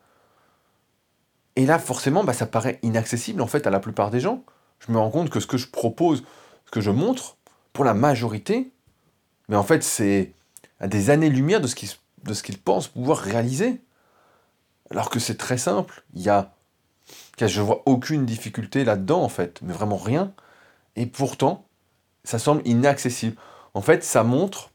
Et 1.57 1.67
là, 1.67 1.79
forcément, 1.79 2.25
bah, 2.25 2.33
ça 2.33 2.47
paraît 2.47 2.79
inaccessible 2.83 3.43
en 3.43 3.47
fait 3.47 3.67
à 3.67 3.71
la 3.71 3.81
plupart 3.81 4.11
des 4.11 4.21
gens. 4.21 4.45
Je 4.79 4.93
me 4.93 4.99
rends 4.99 5.11
compte 5.11 5.29
que 5.29 5.41
ce 5.41 5.47
que 5.47 5.59
je 5.59 5.69
propose, 5.69 6.23
ce 6.65 6.71
que 6.71 6.81
je 6.81 6.91
montre, 6.91 7.37
pour 7.73 7.85
la 7.85 7.93
majorité, 7.93 8.71
mais 9.49 9.57
en 9.57 9.63
fait, 9.63 9.83
c'est 9.83 10.33
à 10.79 10.89
des 10.89 11.11
années-lumière 11.11 11.61
de 11.61 11.67
ce 11.67 11.75
qu'ils 12.43 12.59
pensent 12.59 12.89
pouvoir 12.89 13.19
réaliser. 13.19 13.81
Alors 14.91 15.11
que 15.11 15.19
c'est 15.19 15.37
très 15.37 15.59
simple. 15.59 16.05
Il 16.15 16.23
y 16.23 16.29
a. 16.29 16.53
Je 17.39 17.61
vois 17.61 17.83
aucune 17.87 18.27
difficulté 18.27 18.85
là-dedans, 18.85 19.23
en 19.23 19.29
fait, 19.29 19.61
mais 19.63 19.73
vraiment 19.73 19.97
rien. 19.97 20.33
Et 20.97 21.07
pourtant, 21.07 21.65
ça 22.25 22.39
semble 22.39 22.63
inaccessible. 22.67 23.37
En 23.75 23.81
fait, 23.81 24.05
ça 24.05 24.25
montre 24.25 24.71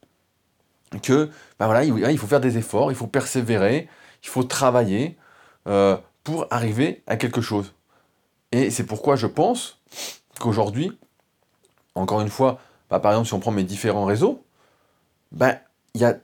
que, 1.03 1.29
ben 1.59 1.67
voilà, 1.67 1.83
il 1.83 2.17
faut 2.17 2.27
faire 2.27 2.41
des 2.41 2.57
efforts, 2.57 2.91
il 2.91 2.95
faut 2.95 3.07
persévérer, 3.07 3.87
il 4.23 4.29
faut 4.29 4.43
travailler 4.43 5.17
euh, 5.67 5.97
pour 6.23 6.47
arriver 6.49 7.03
à 7.07 7.17
quelque 7.17 7.41
chose. 7.41 7.73
Et 8.51 8.71
c'est 8.71 8.85
pourquoi 8.85 9.15
je 9.15 9.27
pense 9.27 9.81
qu'aujourd'hui, 10.39 10.97
encore 11.93 12.21
une 12.21 12.29
fois, 12.29 12.59
bah, 12.89 12.99
par 12.99 13.11
exemple, 13.11 13.27
si 13.27 13.33
on 13.33 13.39
prend 13.39 13.51
mes 13.51 13.63
différents 13.63 14.05
réseaux, 14.05 14.43
ben, 15.31 15.59
il 15.93 16.01
y 16.01 16.05
a 16.05 16.17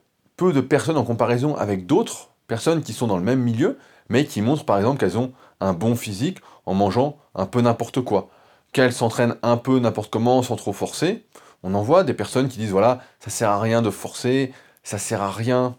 de 0.50 0.62
personnes 0.62 0.98
en 0.98 1.04
comparaison 1.04 1.56
avec 1.56 1.86
d'autres 1.86 2.30
personnes 2.48 2.82
qui 2.82 2.94
sont 2.94 3.08
dans 3.08 3.18
le 3.18 3.24
même 3.24 3.40
milieu, 3.40 3.78
mais 4.10 4.26
qui 4.26 4.42
montrent 4.42 4.66
par 4.66 4.78
exemple 4.78 5.00
qu'elles 5.00 5.18
ont 5.18 5.32
un 5.60 5.74
bon 5.74 5.96
physique 5.96 6.40
en 6.66 6.74
mangeant 6.74 7.18
un 7.36 7.46
peu 7.46 7.62
n'importe 7.62 8.02
quoi, 8.02 8.30
qu'elles 8.74 8.94
s'entraînent 8.94 9.36
un 9.44 9.58
peu 9.58 9.80
n'importe 9.80 10.12
comment 10.12 10.42
sans 10.44 10.56
trop 10.56 10.74
forcer. 10.74 11.26
On 11.64 11.74
en 11.76 11.82
voit 11.82 12.04
des 12.04 12.14
personnes 12.14 12.50
qui 12.50 12.58
disent 12.58 12.72
voilà, 12.72 13.00
ça 13.20 13.30
sert 13.30 13.50
à 13.50 13.60
rien 13.60 13.82
de 13.82 13.90
forcer, 13.90 14.52
ça 14.84 14.98
sert 14.98 15.22
à 15.22 15.32
rien 15.32 15.76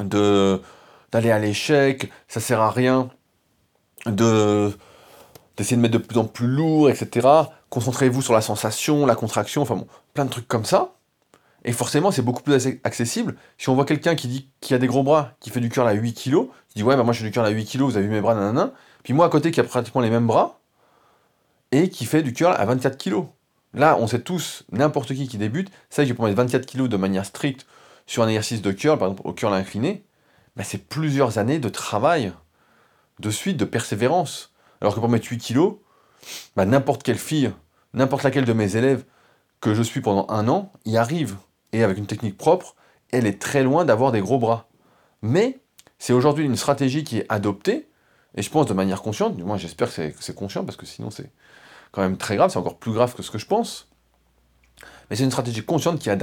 d'aller 0.00 0.60
à 1.12 1.38
l'échec, 1.38 2.10
ça 2.28 2.40
sert 2.40 2.60
à 2.60 2.70
rien 2.70 3.08
de 4.06 4.72
d'essayer 5.56 5.76
de 5.76 5.82
mettre 5.82 5.98
de 5.98 6.02
plus 6.02 6.18
en 6.18 6.24
plus 6.24 6.46
lourd, 6.46 6.88
etc. 6.88 7.28
Concentrez-vous 7.68 8.22
sur 8.22 8.32
la 8.32 8.40
sensation, 8.40 9.04
la 9.06 9.14
contraction, 9.14 9.62
enfin 9.62 9.76
bon, 9.76 9.86
plein 10.14 10.24
de 10.24 10.30
trucs 10.30 10.48
comme 10.48 10.64
ça. 10.64 10.94
Et 11.64 11.72
forcément, 11.72 12.10
c'est 12.10 12.22
beaucoup 12.22 12.42
plus 12.42 12.54
accessible. 12.84 13.36
Si 13.58 13.68
on 13.68 13.74
voit 13.74 13.84
quelqu'un 13.84 14.14
qui 14.14 14.28
dit 14.28 14.50
qui 14.60 14.72
a 14.74 14.78
des 14.78 14.86
gros 14.86 15.02
bras, 15.02 15.32
qui 15.40 15.50
fait 15.50 15.60
du 15.60 15.68
curl 15.68 15.86
à 15.86 15.92
8 15.92 16.14
kg, 16.14 16.46
qui 16.68 16.76
dit 16.76 16.82
ouais, 16.82 16.96
bah 16.96 17.02
moi 17.02 17.12
je 17.12 17.18
fais 17.18 17.26
du 17.26 17.30
curl 17.30 17.46
à 17.46 17.50
8 17.50 17.66
kg, 17.66 17.82
vous 17.82 17.96
avez 17.96 18.06
vu 18.06 18.12
mes 18.12 18.20
bras, 18.20 18.34
nanana. 18.34 18.72
Puis 19.02 19.12
moi 19.12 19.26
à 19.26 19.28
côté 19.28 19.50
qui 19.50 19.60
a 19.60 19.64
pratiquement 19.64 20.00
les 20.00 20.10
mêmes 20.10 20.26
bras, 20.26 20.60
et 21.72 21.88
qui 21.90 22.06
fait 22.06 22.22
du 22.22 22.32
curl 22.32 22.54
à 22.56 22.64
24 22.64 22.96
kg. 22.96 23.24
Là, 23.74 23.96
on 24.00 24.06
sait 24.06 24.20
tous, 24.20 24.64
n'importe 24.72 25.14
qui 25.14 25.28
qui 25.28 25.38
débute, 25.38 25.70
sait 25.90 26.06
que 26.06 26.12
pour 26.12 26.24
mettre 26.24 26.36
24 26.36 26.66
kg 26.66 26.88
de 26.88 26.96
manière 26.96 27.24
stricte 27.24 27.66
sur 28.06 28.22
un 28.22 28.28
exercice 28.28 28.62
de 28.62 28.72
curl, 28.72 28.98
par 28.98 29.08
exemple 29.08 29.28
au 29.28 29.32
curl 29.32 29.54
incliné, 29.54 30.04
bah, 30.56 30.64
c'est 30.64 30.88
plusieurs 30.88 31.38
années 31.38 31.58
de 31.58 31.68
travail, 31.68 32.32
de 33.20 33.30
suite, 33.30 33.56
de 33.56 33.64
persévérance. 33.64 34.52
Alors 34.80 34.94
que 34.94 35.00
pour 35.00 35.08
mettre 35.08 35.28
8 35.28 35.38
kg, 35.38 35.74
bah, 36.56 36.64
n'importe 36.64 37.02
quelle 37.02 37.18
fille, 37.18 37.52
n'importe 37.94 38.24
laquelle 38.24 38.44
de 38.44 38.52
mes 38.52 38.76
élèves 38.76 39.04
que 39.60 39.74
je 39.74 39.82
suis 39.82 40.00
pendant 40.00 40.26
un 40.30 40.48
an, 40.48 40.72
y 40.86 40.96
arrive 40.96 41.36
et 41.72 41.84
avec 41.84 41.98
une 41.98 42.06
technique 42.06 42.36
propre, 42.36 42.74
elle 43.10 43.26
est 43.26 43.40
très 43.40 43.62
loin 43.62 43.84
d'avoir 43.84 44.12
des 44.12 44.20
gros 44.20 44.38
bras. 44.38 44.68
Mais 45.22 45.60
c'est 45.98 46.12
aujourd'hui 46.12 46.44
une 46.44 46.56
stratégie 46.56 47.04
qui 47.04 47.18
est 47.18 47.26
adoptée, 47.28 47.88
et 48.36 48.42
je 48.42 48.50
pense 48.50 48.66
de 48.66 48.74
manière 48.74 49.02
consciente, 49.02 49.38
moi 49.38 49.56
j'espère 49.56 49.92
que 49.92 50.12
c'est 50.18 50.34
conscient, 50.34 50.64
parce 50.64 50.76
que 50.76 50.86
sinon 50.86 51.10
c'est 51.10 51.30
quand 51.92 52.02
même 52.02 52.16
très 52.16 52.36
grave, 52.36 52.50
c'est 52.50 52.58
encore 52.58 52.78
plus 52.78 52.92
grave 52.92 53.14
que 53.14 53.22
ce 53.22 53.30
que 53.30 53.38
je 53.38 53.46
pense. 53.46 53.88
Mais 55.08 55.16
c'est 55.16 55.24
une 55.24 55.30
stratégie 55.30 55.64
consciente 55.64 55.98
qui 55.98 56.08
est 56.08 56.18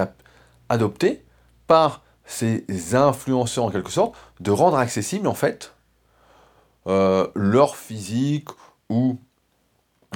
adoptée 0.69 1.25
par 1.67 2.03
ces 2.25 2.65
influenceurs 2.93 3.65
en 3.65 3.71
quelque 3.71 3.91
sorte, 3.91 4.15
de 4.39 4.51
rendre 4.51 4.77
accessible 4.77 5.27
en 5.27 5.33
fait 5.33 5.73
euh, 6.87 7.27
leur 7.35 7.75
physique 7.75 8.49
ou 8.89 9.19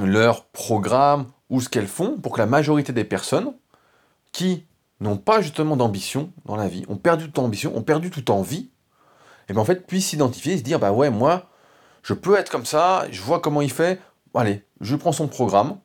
leur 0.02 0.46
programme 0.46 1.28
ou 1.50 1.62
ce 1.62 1.70
qu'elles 1.70 1.88
font 1.88 2.18
pour 2.18 2.34
que 2.34 2.38
la 2.40 2.46
majorité 2.46 2.94
des 2.94 3.04
personnes 3.04 3.54
qui 4.32 4.66
n'ont 5.02 5.18
pas 5.18 5.42
justement 5.42 5.76
d'ambition 5.76 6.32
dans 6.46 6.56
la 6.56 6.68
vie, 6.68 6.86
ont 6.88 6.96
perdu 6.96 7.26
toute 7.26 7.40
ambition, 7.40 7.76
ont 7.76 7.82
perdu 7.82 8.10
toute 8.10 8.30
envie, 8.30 8.70
et 9.50 9.54
bien 9.54 9.62
en 9.62 9.66
fait 9.66 9.86
puissent 9.86 10.08
s'identifier 10.08 10.54
et 10.54 10.58
se 10.58 10.64
dire 10.64 10.80
bah 10.80 10.92
ouais 10.92 11.10
moi 11.10 11.50
je 12.04 12.14
peux 12.14 12.38
être 12.38 12.50
comme 12.50 12.66
ça, 12.66 13.06
je 13.12 13.22
vois 13.22 13.40
comment 13.40 13.62
il 13.62 13.72
fait, 13.72 14.00
allez 14.34 14.64
je 14.80 14.96
prends 14.96 15.12
son 15.12 15.28
programme, 15.28 15.78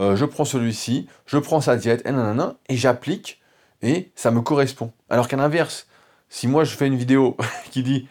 euh, 0.00 0.16
je 0.16 0.24
prends 0.24 0.44
celui-ci, 0.44 1.06
je 1.26 1.38
prends 1.38 1.60
sa 1.60 1.76
diète, 1.76 2.02
et, 2.04 2.12
nanana, 2.12 2.56
et 2.68 2.76
j'applique 2.76 3.40
et 3.82 4.12
ça 4.14 4.30
me 4.30 4.42
correspond. 4.42 4.92
Alors 5.08 5.26
qu'à 5.26 5.36
l'inverse, 5.36 5.86
si 6.28 6.46
moi 6.46 6.64
je 6.64 6.76
fais 6.76 6.86
une 6.86 6.96
vidéo 6.96 7.36
qui 7.70 7.82
dit 7.82 8.08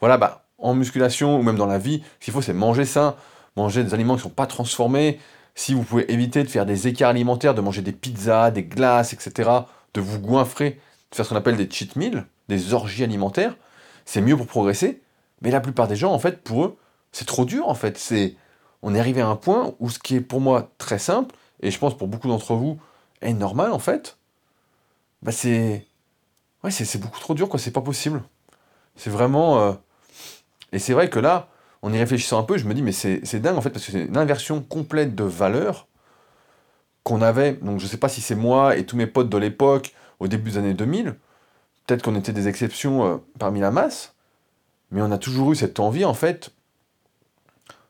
voilà 0.00 0.18
bah 0.18 0.44
en 0.58 0.74
musculation 0.74 1.38
ou 1.38 1.42
même 1.42 1.56
dans 1.56 1.66
la 1.66 1.78
vie, 1.78 2.02
ce 2.18 2.24
qu'il 2.24 2.34
faut 2.34 2.42
c'est 2.42 2.52
manger 2.52 2.84
sain, 2.84 3.14
manger 3.56 3.84
des 3.84 3.94
aliments 3.94 4.14
qui 4.14 4.20
ne 4.20 4.22
sont 4.24 4.30
pas 4.30 4.46
transformés, 4.46 5.20
si 5.54 5.74
vous 5.74 5.82
pouvez 5.82 6.12
éviter 6.12 6.42
de 6.42 6.48
faire 6.48 6.66
des 6.66 6.88
écarts 6.88 7.10
alimentaires, 7.10 7.54
de 7.54 7.60
manger 7.60 7.82
des 7.82 7.92
pizzas, 7.92 8.50
des 8.50 8.64
glaces, 8.64 9.12
etc., 9.12 9.50
de 9.96 10.00
vous 10.00 10.20
goinfrer, 10.20 10.80
de 11.10 11.16
faire 11.16 11.24
ce 11.24 11.30
qu'on 11.30 11.36
appelle 11.36 11.56
des 11.56 11.68
cheat 11.70 11.96
meals, 11.96 12.26
des 12.48 12.74
orgies 12.74 13.02
alimentaires, 13.02 13.56
c'est 14.04 14.20
mieux 14.20 14.36
pour 14.36 14.46
progresser. 14.46 15.02
Mais 15.42 15.50
la 15.50 15.60
plupart 15.60 15.88
des 15.88 15.96
gens, 15.96 16.12
en 16.12 16.18
fait, 16.18 16.42
pour 16.42 16.64
eux, 16.64 16.76
c'est 17.12 17.26
trop 17.26 17.44
dur, 17.44 17.68
en 17.68 17.74
fait. 17.74 17.98
C'est, 17.98 18.36
on 18.82 18.94
est 18.94 19.00
arrivé 19.00 19.20
à 19.20 19.28
un 19.28 19.36
point 19.36 19.74
où 19.80 19.90
ce 19.90 19.98
qui 19.98 20.16
est 20.16 20.20
pour 20.20 20.40
moi 20.40 20.70
très 20.78 20.98
simple, 20.98 21.34
et 21.60 21.70
je 21.70 21.78
pense 21.78 21.96
pour 21.96 22.08
beaucoup 22.08 22.28
d'entre 22.28 22.54
vous 22.54 22.78
est 23.22 23.32
normal, 23.32 23.72
en 23.72 23.78
fait, 23.78 24.18
bah 25.22 25.32
c'est. 25.32 25.86
Ouais, 26.62 26.70
c'est 26.70 26.98
beaucoup 27.00 27.20
trop 27.20 27.34
dur, 27.34 27.48
quoi, 27.48 27.58
c'est 27.58 27.70
pas 27.70 27.80
possible. 27.80 28.22
C'est 28.96 29.10
vraiment. 29.10 29.60
Euh, 29.60 29.72
et 30.72 30.78
c'est 30.78 30.92
vrai 30.92 31.08
que 31.10 31.18
là, 31.18 31.48
en 31.82 31.92
y 31.92 31.98
réfléchissant 31.98 32.38
un 32.38 32.42
peu, 32.42 32.58
je 32.58 32.66
me 32.66 32.74
dis, 32.74 32.82
mais 32.82 32.92
c'est 32.92 33.40
dingue 33.40 33.56
en 33.56 33.60
fait, 33.60 33.70
parce 33.70 33.86
que 33.86 33.92
c'est 33.92 34.04
une 34.06 34.16
inversion 34.16 34.60
complète 34.62 35.14
de 35.14 35.24
valeur 35.24 35.86
qu'on 37.06 37.22
avait. 37.22 37.52
Donc 37.62 37.78
je 37.78 37.86
sais 37.86 37.98
pas 37.98 38.08
si 38.08 38.20
c'est 38.20 38.34
moi 38.34 38.76
et 38.76 38.84
tous 38.84 38.96
mes 38.96 39.06
potes 39.06 39.28
de 39.28 39.38
l'époque, 39.38 39.94
au 40.18 40.26
début 40.26 40.50
des 40.50 40.58
années 40.58 40.74
2000, 40.74 41.14
peut-être 41.86 42.02
qu'on 42.02 42.16
était 42.16 42.32
des 42.32 42.48
exceptions 42.48 43.06
euh, 43.06 43.16
parmi 43.38 43.60
la 43.60 43.70
masse, 43.70 44.14
mais 44.90 45.00
on 45.02 45.12
a 45.12 45.18
toujours 45.18 45.52
eu 45.52 45.54
cette 45.54 45.78
envie 45.78 46.04
en 46.04 46.14
fait 46.14 46.50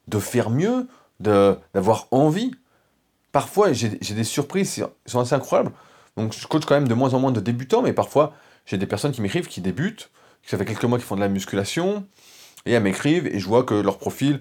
de 0.07 0.19
faire 0.19 0.51
mieux, 0.51 0.87
d'avoir 1.19 2.09
envie. 2.11 2.53
Parfois, 3.33 3.73
j'ai 3.73 3.89
des 3.89 4.25
surprises 4.25 4.85
sont 5.07 5.21
assez 5.21 5.35
incroyables. 5.35 5.73
Donc 6.19 6.35
je 6.35 6.47
coach 6.47 6.67
quand 6.67 6.75
même 6.75 6.89
de 6.89 6.95
moins 6.95 7.15
en 7.15 7.19
moins 7.19 7.33
de 7.33 7.41
débutants, 7.41 7.81
mais 7.81 7.95
parfois 7.95 8.35
j'ai 8.67 8.77
des 8.77 8.87
personnes 8.87 9.13
qui 9.13 9.23
m'écrivent, 9.23 9.49
qui 9.49 9.63
débutent, 9.63 10.11
qui 10.43 10.51
ça 10.51 10.59
fait 10.59 10.67
quelques 10.67 10.85
mois 10.85 10.99
qu'ils 10.99 11.07
font 11.07 11.17
de 11.17 11.21
la 11.21 11.29
musculation, 11.29 12.05
et 12.67 12.73
elles 12.73 12.83
m'écrivent, 12.83 13.27
et 13.29 13.39
je 13.39 13.47
vois 13.47 13.65
que 13.65 13.75
leur 13.75 13.97
profil 13.97 14.41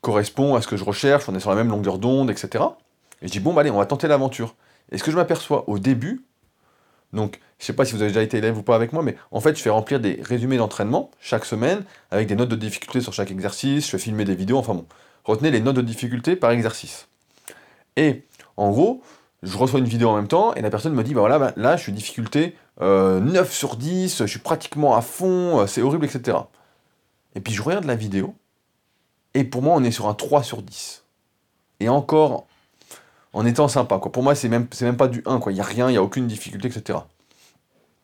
correspond 0.00 0.54
à 0.54 0.62
ce 0.62 0.66
que 0.66 0.78
je 0.78 0.84
recherche, 0.84 1.28
on 1.28 1.34
est 1.34 1.40
sur 1.40 1.50
la 1.50 1.56
même 1.56 1.68
longueur 1.68 1.98
d'onde, 1.98 2.30
etc. 2.30 2.64
Et 3.24 3.28
je 3.28 3.32
dis, 3.32 3.40
bon, 3.40 3.54
bah 3.54 3.62
allez, 3.62 3.70
on 3.70 3.78
va 3.78 3.86
tenter 3.86 4.06
l'aventure. 4.06 4.54
Et 4.92 4.98
ce 4.98 5.02
que 5.02 5.10
je 5.10 5.16
m'aperçois 5.16 5.68
au 5.68 5.78
début, 5.78 6.24
donc 7.14 7.40
je 7.58 7.64
sais 7.64 7.72
pas 7.72 7.86
si 7.86 7.94
vous 7.94 8.02
avez 8.02 8.10
déjà 8.10 8.22
été 8.22 8.36
élève 8.36 8.58
ou 8.58 8.62
pas 8.62 8.76
avec 8.76 8.92
moi, 8.92 9.02
mais 9.02 9.16
en 9.30 9.40
fait, 9.40 9.56
je 9.56 9.62
fais 9.62 9.70
remplir 9.70 9.98
des 9.98 10.20
résumés 10.22 10.58
d'entraînement 10.58 11.10
chaque 11.20 11.46
semaine, 11.46 11.84
avec 12.10 12.28
des 12.28 12.36
notes 12.36 12.50
de 12.50 12.56
difficulté 12.56 13.00
sur 13.00 13.14
chaque 13.14 13.30
exercice, 13.30 13.86
je 13.86 13.90
fais 13.92 13.98
filmer 13.98 14.26
des 14.26 14.34
vidéos, 14.34 14.58
enfin 14.58 14.74
bon. 14.74 14.84
Retenez 15.24 15.50
les 15.50 15.60
notes 15.60 15.76
de 15.76 15.82
difficulté 15.82 16.36
par 16.36 16.50
exercice. 16.50 17.08
Et 17.96 18.24
en 18.58 18.70
gros, 18.70 19.02
je 19.42 19.56
reçois 19.56 19.80
une 19.80 19.86
vidéo 19.86 20.10
en 20.10 20.16
même 20.16 20.28
temps, 20.28 20.52
et 20.52 20.60
la 20.60 20.68
personne 20.68 20.92
me 20.92 21.02
dit, 21.02 21.14
bah 21.14 21.20
voilà, 21.20 21.38
bah, 21.38 21.52
là, 21.56 21.78
je 21.78 21.82
suis 21.82 21.92
difficulté 21.92 22.56
9 22.78 22.82
euh, 22.82 23.44
sur 23.46 23.76
10, 23.76 24.18
je 24.18 24.26
suis 24.26 24.40
pratiquement 24.40 24.96
à 24.96 25.00
fond, 25.00 25.60
euh, 25.60 25.66
c'est 25.66 25.80
horrible, 25.80 26.04
etc. 26.04 26.36
Et 27.34 27.40
puis 27.40 27.54
je 27.54 27.62
regarde 27.62 27.84
la 27.84 27.94
vidéo, 27.94 28.34
et 29.32 29.44
pour 29.44 29.62
moi, 29.62 29.74
on 29.76 29.82
est 29.82 29.92
sur 29.92 30.08
un 30.08 30.14
3 30.14 30.42
sur 30.42 30.60
10. 30.60 31.04
Et 31.80 31.88
encore, 31.88 32.46
en 33.34 33.44
étant 33.44 33.68
sympa, 33.68 33.98
quoi. 33.98 34.10
Pour 34.10 34.22
moi, 34.22 34.34
c'est 34.34 34.48
même, 34.48 34.66
même 34.80 34.96
pas 34.96 35.08
du 35.08 35.22
1, 35.26 35.40
quoi. 35.40 35.52
Il 35.52 35.56
n'y 35.56 35.60
a 35.60 35.64
rien, 35.64 35.88
il 35.88 35.92
n'y 35.92 35.98
a 35.98 36.02
aucune 36.02 36.26
difficulté, 36.26 36.68
etc. 36.68 37.00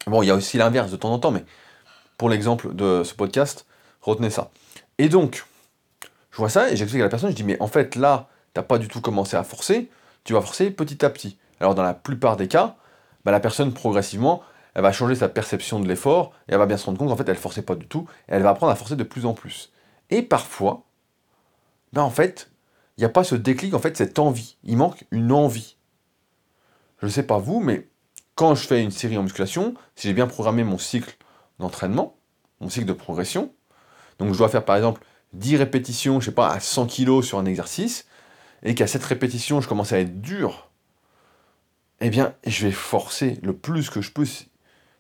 Bon, 0.07 0.23
il 0.23 0.27
y 0.27 0.31
a 0.31 0.35
aussi 0.35 0.59
l'inverse 0.59 0.91
de 0.91 0.97
temps 0.97 1.13
en 1.13 1.19
temps, 1.19 1.31
mais 1.31 1.45
pour 2.19 2.29
l'exemple 2.29 2.75
de 2.75 3.03
ce 3.05 3.15
podcast, 3.15 3.67
retenez 4.03 4.31
ça. 4.31 4.51
Et 4.99 5.09
donc, 5.09 5.47
je 6.31 6.37
vois 6.37 6.49
ça, 6.49 6.71
et 6.71 6.77
j'explique 6.77 7.01
à 7.01 7.05
la 7.05 7.11
personne, 7.11 7.31
je 7.31 7.37
dis, 7.37 7.45
mais 7.45 7.61
en 7.61 7.67
fait, 7.69 7.97
là, 7.97 8.29
t'as 8.55 8.63
pas 8.63 8.79
du 8.79 8.89
tout 8.89 9.01
commencé 9.01 9.37
à 9.37 9.45
forcer, 9.45 9.89
tu 10.25 10.33
vas 10.33 10.41
forcer 10.41 10.71
petit 10.71 11.05
à 11.05 11.11
petit. 11.11 11.39
Alors 11.61 11.75
dans 11.75 11.83
la 11.83 11.95
plupart 11.95 12.37
des 12.37 12.49
cas, 12.49 12.77
bah, 13.25 13.33
la 13.33 13.41
personne 13.41 13.73
progressivement, 13.73 14.43
elle 14.75 14.83
va 14.83 14.93
changer 14.93 15.15
sa 15.15 15.29
perception 15.29 15.81
de 15.81 15.89
l'effort, 15.89 16.33
et 16.49 16.53
elle 16.53 16.59
va 16.59 16.67
bien 16.67 16.77
se 16.77 16.87
rendre 16.87 16.99
compte 16.99 17.09
qu'en 17.09 17.17
fait 17.17 17.29
elle 17.29 17.35
ne 17.35 17.41
forçait 17.41 17.63
pas 17.63 17.75
du 17.75 17.87
tout, 17.87 18.07
et 18.29 18.33
elle 18.33 18.43
va 18.43 18.51
apprendre 18.51 18.73
à 18.73 18.77
forcer 18.77 18.97
de 18.97 19.05
plus 19.05 19.27
en 19.27 19.35
plus. 19.35 19.73
Et 20.11 20.23
parfois, 20.23 20.83
bah, 21.93 22.03
en 22.03 22.11
fait, 22.11 22.51
il 23.01 23.05
n'y 23.05 23.07
a 23.07 23.09
pas 23.09 23.25
ce 23.25 23.35
déclic, 23.35 23.73
en 23.73 23.79
fait, 23.79 23.97
cette 23.97 24.19
envie. 24.19 24.59
Il 24.63 24.77
manque 24.77 25.07
une 25.11 25.33
envie. 25.33 25.79
Je 27.01 27.07
ne 27.07 27.11
sais 27.11 27.23
pas 27.23 27.39
vous, 27.39 27.59
mais 27.59 27.89
quand 28.35 28.55
je 28.55 28.67
fais 28.67 28.83
une 28.83 28.91
série 28.91 29.17
en 29.17 29.23
musculation, 29.23 29.73
si 29.97 30.07
j'ai 30.07 30.13
bien 30.13 30.27
programmé 30.27 30.65
mon 30.65 30.77
cycle 30.77 31.17
d'entraînement, 31.59 32.19
mon 32.61 32.69
cycle 32.69 32.85
de 32.85 32.93
progression, 32.93 33.55
donc 34.19 34.35
je 34.35 34.39
dois 34.39 34.51
faire 34.51 34.67
par 34.67 34.77
exemple 34.77 35.01
10 35.33 35.57
répétitions, 35.57 36.21
je 36.21 36.27
sais 36.27 36.35
pas, 36.35 36.51
à 36.51 36.61
100 36.61 36.89
kg 36.89 37.23
sur 37.23 37.39
un 37.39 37.47
exercice, 37.47 38.07
et 38.63 38.75
qu'à 38.75 38.87
cette 38.87 39.05
répétition, 39.05 39.63
je 39.63 39.69
commence 39.69 39.95
à 39.95 39.99
être 39.99 40.21
dur, 40.21 40.69
eh 42.03 42.11
bien, 42.11 42.35
je 42.47 42.67
vais 42.67 42.73
forcer 42.73 43.39
le 43.43 43.57
plus 43.57 43.89
que 43.89 44.03
je 44.03 44.13
peux, 44.13 44.27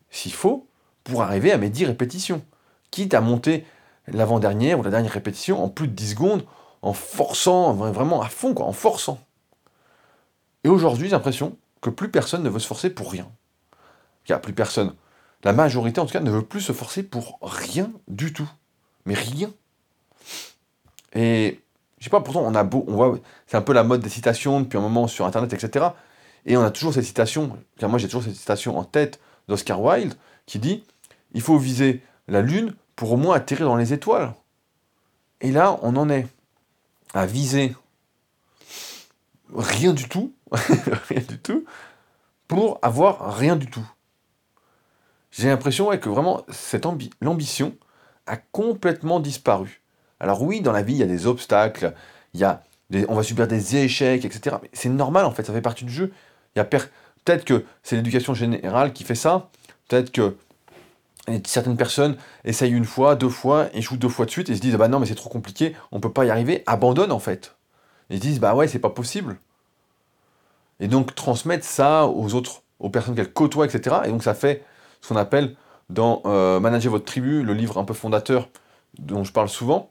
s'il 0.09 0.33
faut, 0.33 0.66
pour 1.04 1.21
arriver 1.21 1.52
à 1.52 1.59
mes 1.59 1.69
10 1.69 1.85
répétitions. 1.85 2.42
Quitte 2.90 3.12
à 3.12 3.21
monter 3.21 3.66
l'avant-dernière 4.07 4.78
ou 4.78 4.83
la 4.83 4.90
dernière 4.90 5.12
répétition 5.12 5.62
en 5.62 5.69
plus 5.69 5.87
de 5.87 5.92
10 5.92 6.12
secondes, 6.12 6.47
en 6.83 6.93
forçant, 6.93 7.73
vraiment 7.75 8.23
à 8.23 8.29
fond, 8.29 8.55
quoi, 8.55 8.67
en 8.67 8.73
forçant. 8.73 9.21
Et 10.65 10.69
aujourd'hui, 10.69 11.07
j'ai 11.07 11.13
l'impression 11.13 11.57
que 11.81 11.91
plus 11.91 12.11
personne 12.11 12.43
ne 12.43 12.49
veut 12.49 12.59
se 12.59 12.67
forcer 12.67 12.91
pour 12.91 13.11
rien. 13.11 13.31
Il 14.27 14.33
n'y 14.33 14.35
a 14.35 14.39
plus 14.39 14.53
personne. 14.53 14.95
La 15.43 15.53
majorité, 15.53 16.01
en 16.01 16.07
tout 16.07 16.13
cas, 16.13 16.21
ne 16.21 16.31
veut 16.31 16.45
plus 16.45 16.61
se 16.61 16.73
forcer 16.73 17.03
pour 17.03 17.39
rien 17.43 17.91
du 18.09 18.33
tout. 18.33 18.49
Mais 19.07 19.15
rien. 19.15 19.51
Et 21.15 21.61
je 21.99 22.05
sais 22.05 22.11
pas, 22.11 22.21
pourtant, 22.21 22.43
on 22.45 22.55
a 22.55 22.65
beau, 22.65 22.85
on 22.89 22.95
voit, 22.95 23.19
c'est 23.47 23.57
un 23.57 23.63
peu 23.63 23.73
la 23.73 23.85
mode 23.85 24.01
des 24.01 24.09
citations 24.09 24.61
depuis 24.61 24.79
un 24.79 24.83
moment 24.83 25.07
sur 25.07 25.27
Internet, 25.27 25.53
etc. 25.53 25.87
Et 26.47 26.57
on 26.57 26.63
a 26.63 26.71
toujours 26.71 26.95
cette 26.95 27.05
citation, 27.05 27.59
moi 27.83 27.99
j'ai 27.99 28.07
toujours 28.07 28.23
cette 28.23 28.35
citation 28.35 28.79
en 28.79 28.85
tête 28.85 29.21
d'Oscar 29.49 29.81
Wilde, 29.83 30.15
qui 30.47 30.59
dit 30.59 30.85
Il 31.33 31.43
faut 31.43 31.59
viser 31.59 32.03
la 32.29 32.41
Lune 32.41 32.75
pour 32.97 33.13
au 33.13 33.17
moins 33.17 33.37
atterrir 33.37 33.67
dans 33.67 33.77
les 33.77 33.93
étoiles. 33.93 34.33
Et 35.41 35.53
là, 35.53 35.79
on 35.83 35.97
en 35.97 36.09
est 36.09 36.27
à 37.14 37.26
viser 37.26 37.75
rien 39.55 39.93
du 39.93 40.09
tout, 40.09 40.33
rien 41.09 41.23
du 41.29 41.38
tout, 41.38 41.64
pour 42.49 42.79
avoir 42.83 43.37
rien 43.37 43.57
du 43.57 43.67
tout. 43.67 43.87
J'ai 45.31 45.49
l'impression 45.49 45.97
que 45.97 46.09
vraiment, 46.09 46.45
l'ambition 47.21 47.75
a 48.26 48.37
complètement 48.37 49.21
disparu. 49.21 49.81
Alors 50.19 50.43
oui, 50.43 50.61
dans 50.61 50.73
la 50.73 50.83
vie, 50.83 50.95
il 50.95 50.99
y 50.99 51.02
a 51.02 51.07
des 51.07 51.26
obstacles, 51.26 51.95
on 52.35 53.14
va 53.14 53.23
subir 53.23 53.47
des 53.47 53.76
échecs, 53.76 54.25
etc. 54.25 54.57
Mais 54.62 54.71
c'est 54.73 54.88
normal, 54.88 55.25
en 55.25 55.31
fait, 55.31 55.45
ça 55.45 55.52
fait 55.52 55.62
partie 55.62 55.85
du 55.85 55.93
jeu. 55.93 56.12
Il 56.55 56.59
y 56.59 56.62
a 56.62 56.64
peut-être 56.64 57.45
que 57.45 57.64
c'est 57.83 57.97
l'éducation 57.97 58.35
générale 58.35 58.93
qui 58.93 59.05
fait 59.05 59.14
ça, 59.14 59.49
peut-être 59.88 60.11
que 60.11 60.37
certaines 61.45 61.77
personnes 61.77 62.17
essayent 62.45 62.73
une 62.73 62.85
fois, 62.85 63.15
deux 63.15 63.29
fois, 63.29 63.69
échouent 63.75 63.97
deux 63.97 64.09
fois 64.09 64.27
de 64.27 64.31
suite 64.31 64.49
et 64.49 64.57
se 64.57 64.61
disent 64.61 64.75
ah 64.75 64.79
bah 64.79 64.89
non 64.89 64.99
mais 64.99 65.07
c'est 65.07 65.15
trop 65.15 65.31
compliqué, 65.31 65.77
on 65.93 66.00
peut 66.00 66.12
pas 66.12 66.25
y 66.25 66.31
arriver, 66.31 66.62
abandonnent 66.67 67.12
en 67.12 67.19
fait. 67.19 67.57
Ils 68.09 68.17
se 68.17 68.23
disent 68.23 68.41
bah 68.41 68.55
ouais 68.55 68.69
c'est 68.69 68.79
pas 68.79 68.91
possible. 68.91 69.39
Et 70.81 70.89
donc 70.89 71.15
transmettre 71.15 71.65
ça 71.65 72.07
aux 72.07 72.35
autres, 72.35 72.62
aux 72.79 72.89
personnes 72.89 73.15
qu'elles 73.15 73.33
côtoient, 73.33 73.67
etc. 73.67 73.97
Et 74.05 74.09
donc 74.09 74.23
ça 74.23 74.35
fait 74.35 74.65
ce 75.00 75.09
qu'on 75.09 75.17
appelle 75.17 75.57
dans 75.91 76.23
euh, 76.25 76.61
Manager 76.61 76.93
votre 76.93 77.05
tribu, 77.05 77.43
le 77.43 77.53
livre 77.53 77.79
un 77.79 77.85
peu 77.85 77.95
fondateur 77.95 78.49
dont 78.99 79.25
je 79.25 79.33
parle 79.33 79.49
souvent, 79.49 79.91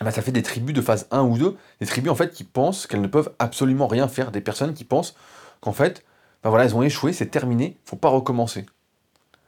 bah, 0.00 0.10
ça 0.10 0.22
fait 0.22 0.32
des 0.32 0.42
tribus 0.42 0.74
de 0.74 0.80
phase 0.80 1.06
1 1.10 1.22
ou 1.22 1.38
2, 1.38 1.56
des 1.80 1.86
tribus 1.86 2.10
en 2.10 2.14
fait 2.14 2.32
qui 2.32 2.44
pensent 2.44 2.86
qu'elles 2.86 3.00
ne 3.00 3.06
peuvent 3.06 3.32
absolument 3.38 3.86
rien 3.86 4.08
faire, 4.08 4.32
des 4.32 4.40
personnes 4.40 4.74
qui 4.74 4.84
pensent 4.84 5.14
qu'en 5.60 5.72
fait, 5.72 6.04
ben 6.42 6.50
voilà, 6.50 6.64
elles 6.64 6.74
ont 6.74 6.82
échoué, 6.82 7.12
c'est 7.12 7.26
terminé, 7.26 7.78
faut 7.84 7.96
pas 7.96 8.08
recommencer. 8.08 8.66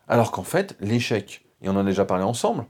Alors 0.08 0.30
qu'en 0.32 0.42
fait, 0.42 0.76
l'échec, 0.80 1.44
et 1.62 1.68
on 1.68 1.72
en 1.72 1.78
a 1.78 1.84
déjà 1.84 2.04
parlé 2.04 2.24
ensemble, 2.24 2.66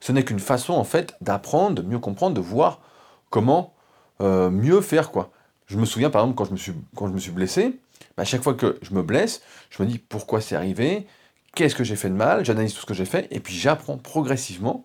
ce 0.00 0.12
n'est 0.12 0.24
qu'une 0.24 0.40
façon 0.40 0.74
en 0.74 0.84
fait 0.84 1.16
d'apprendre, 1.20 1.82
de 1.82 1.82
mieux 1.82 1.98
comprendre, 1.98 2.34
de 2.34 2.40
voir 2.40 2.80
comment 3.28 3.74
euh, 4.20 4.50
mieux 4.50 4.80
faire 4.80 5.10
quoi. 5.10 5.30
Je 5.66 5.76
me 5.76 5.84
souviens 5.84 6.10
par 6.10 6.22
exemple 6.22 6.36
quand 6.36 6.44
je 6.44 7.12
me 7.12 7.18
suis, 7.18 7.30
blessé, 7.30 7.78
à 8.16 8.24
chaque 8.24 8.42
fois 8.42 8.54
que 8.54 8.78
je 8.82 8.94
me 8.94 9.02
blesse, 9.02 9.42
je 9.70 9.82
me 9.82 9.88
dis 9.88 9.98
pourquoi 9.98 10.40
c'est 10.40 10.56
arrivé, 10.56 11.06
qu'est-ce 11.54 11.74
que 11.74 11.84
j'ai 11.84 11.96
fait 11.96 12.08
de 12.08 12.14
mal, 12.14 12.44
j'analyse 12.44 12.74
tout 12.74 12.80
ce 12.80 12.86
que 12.86 12.94
j'ai 12.94 13.04
fait, 13.04 13.28
et 13.30 13.40
puis 13.40 13.54
j'apprends 13.54 13.98
progressivement 13.98 14.84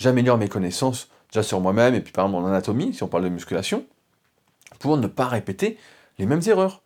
j'améliore 0.00 0.38
mes 0.38 0.48
connaissances 0.48 1.08
déjà 1.30 1.42
sur 1.42 1.60
moi-même 1.60 1.94
et 1.94 2.00
puis 2.00 2.12
par 2.12 2.26
exemple 2.26 2.44
en 2.44 2.48
anatomie, 2.48 2.92
si 2.92 3.02
on 3.04 3.08
parle 3.08 3.24
de 3.24 3.28
musculation, 3.28 3.84
pour 4.80 4.96
ne 4.96 5.06
pas 5.06 5.26
répéter 5.26 5.78
les 6.18 6.26
mêmes 6.26 6.42
erreurs. 6.46 6.82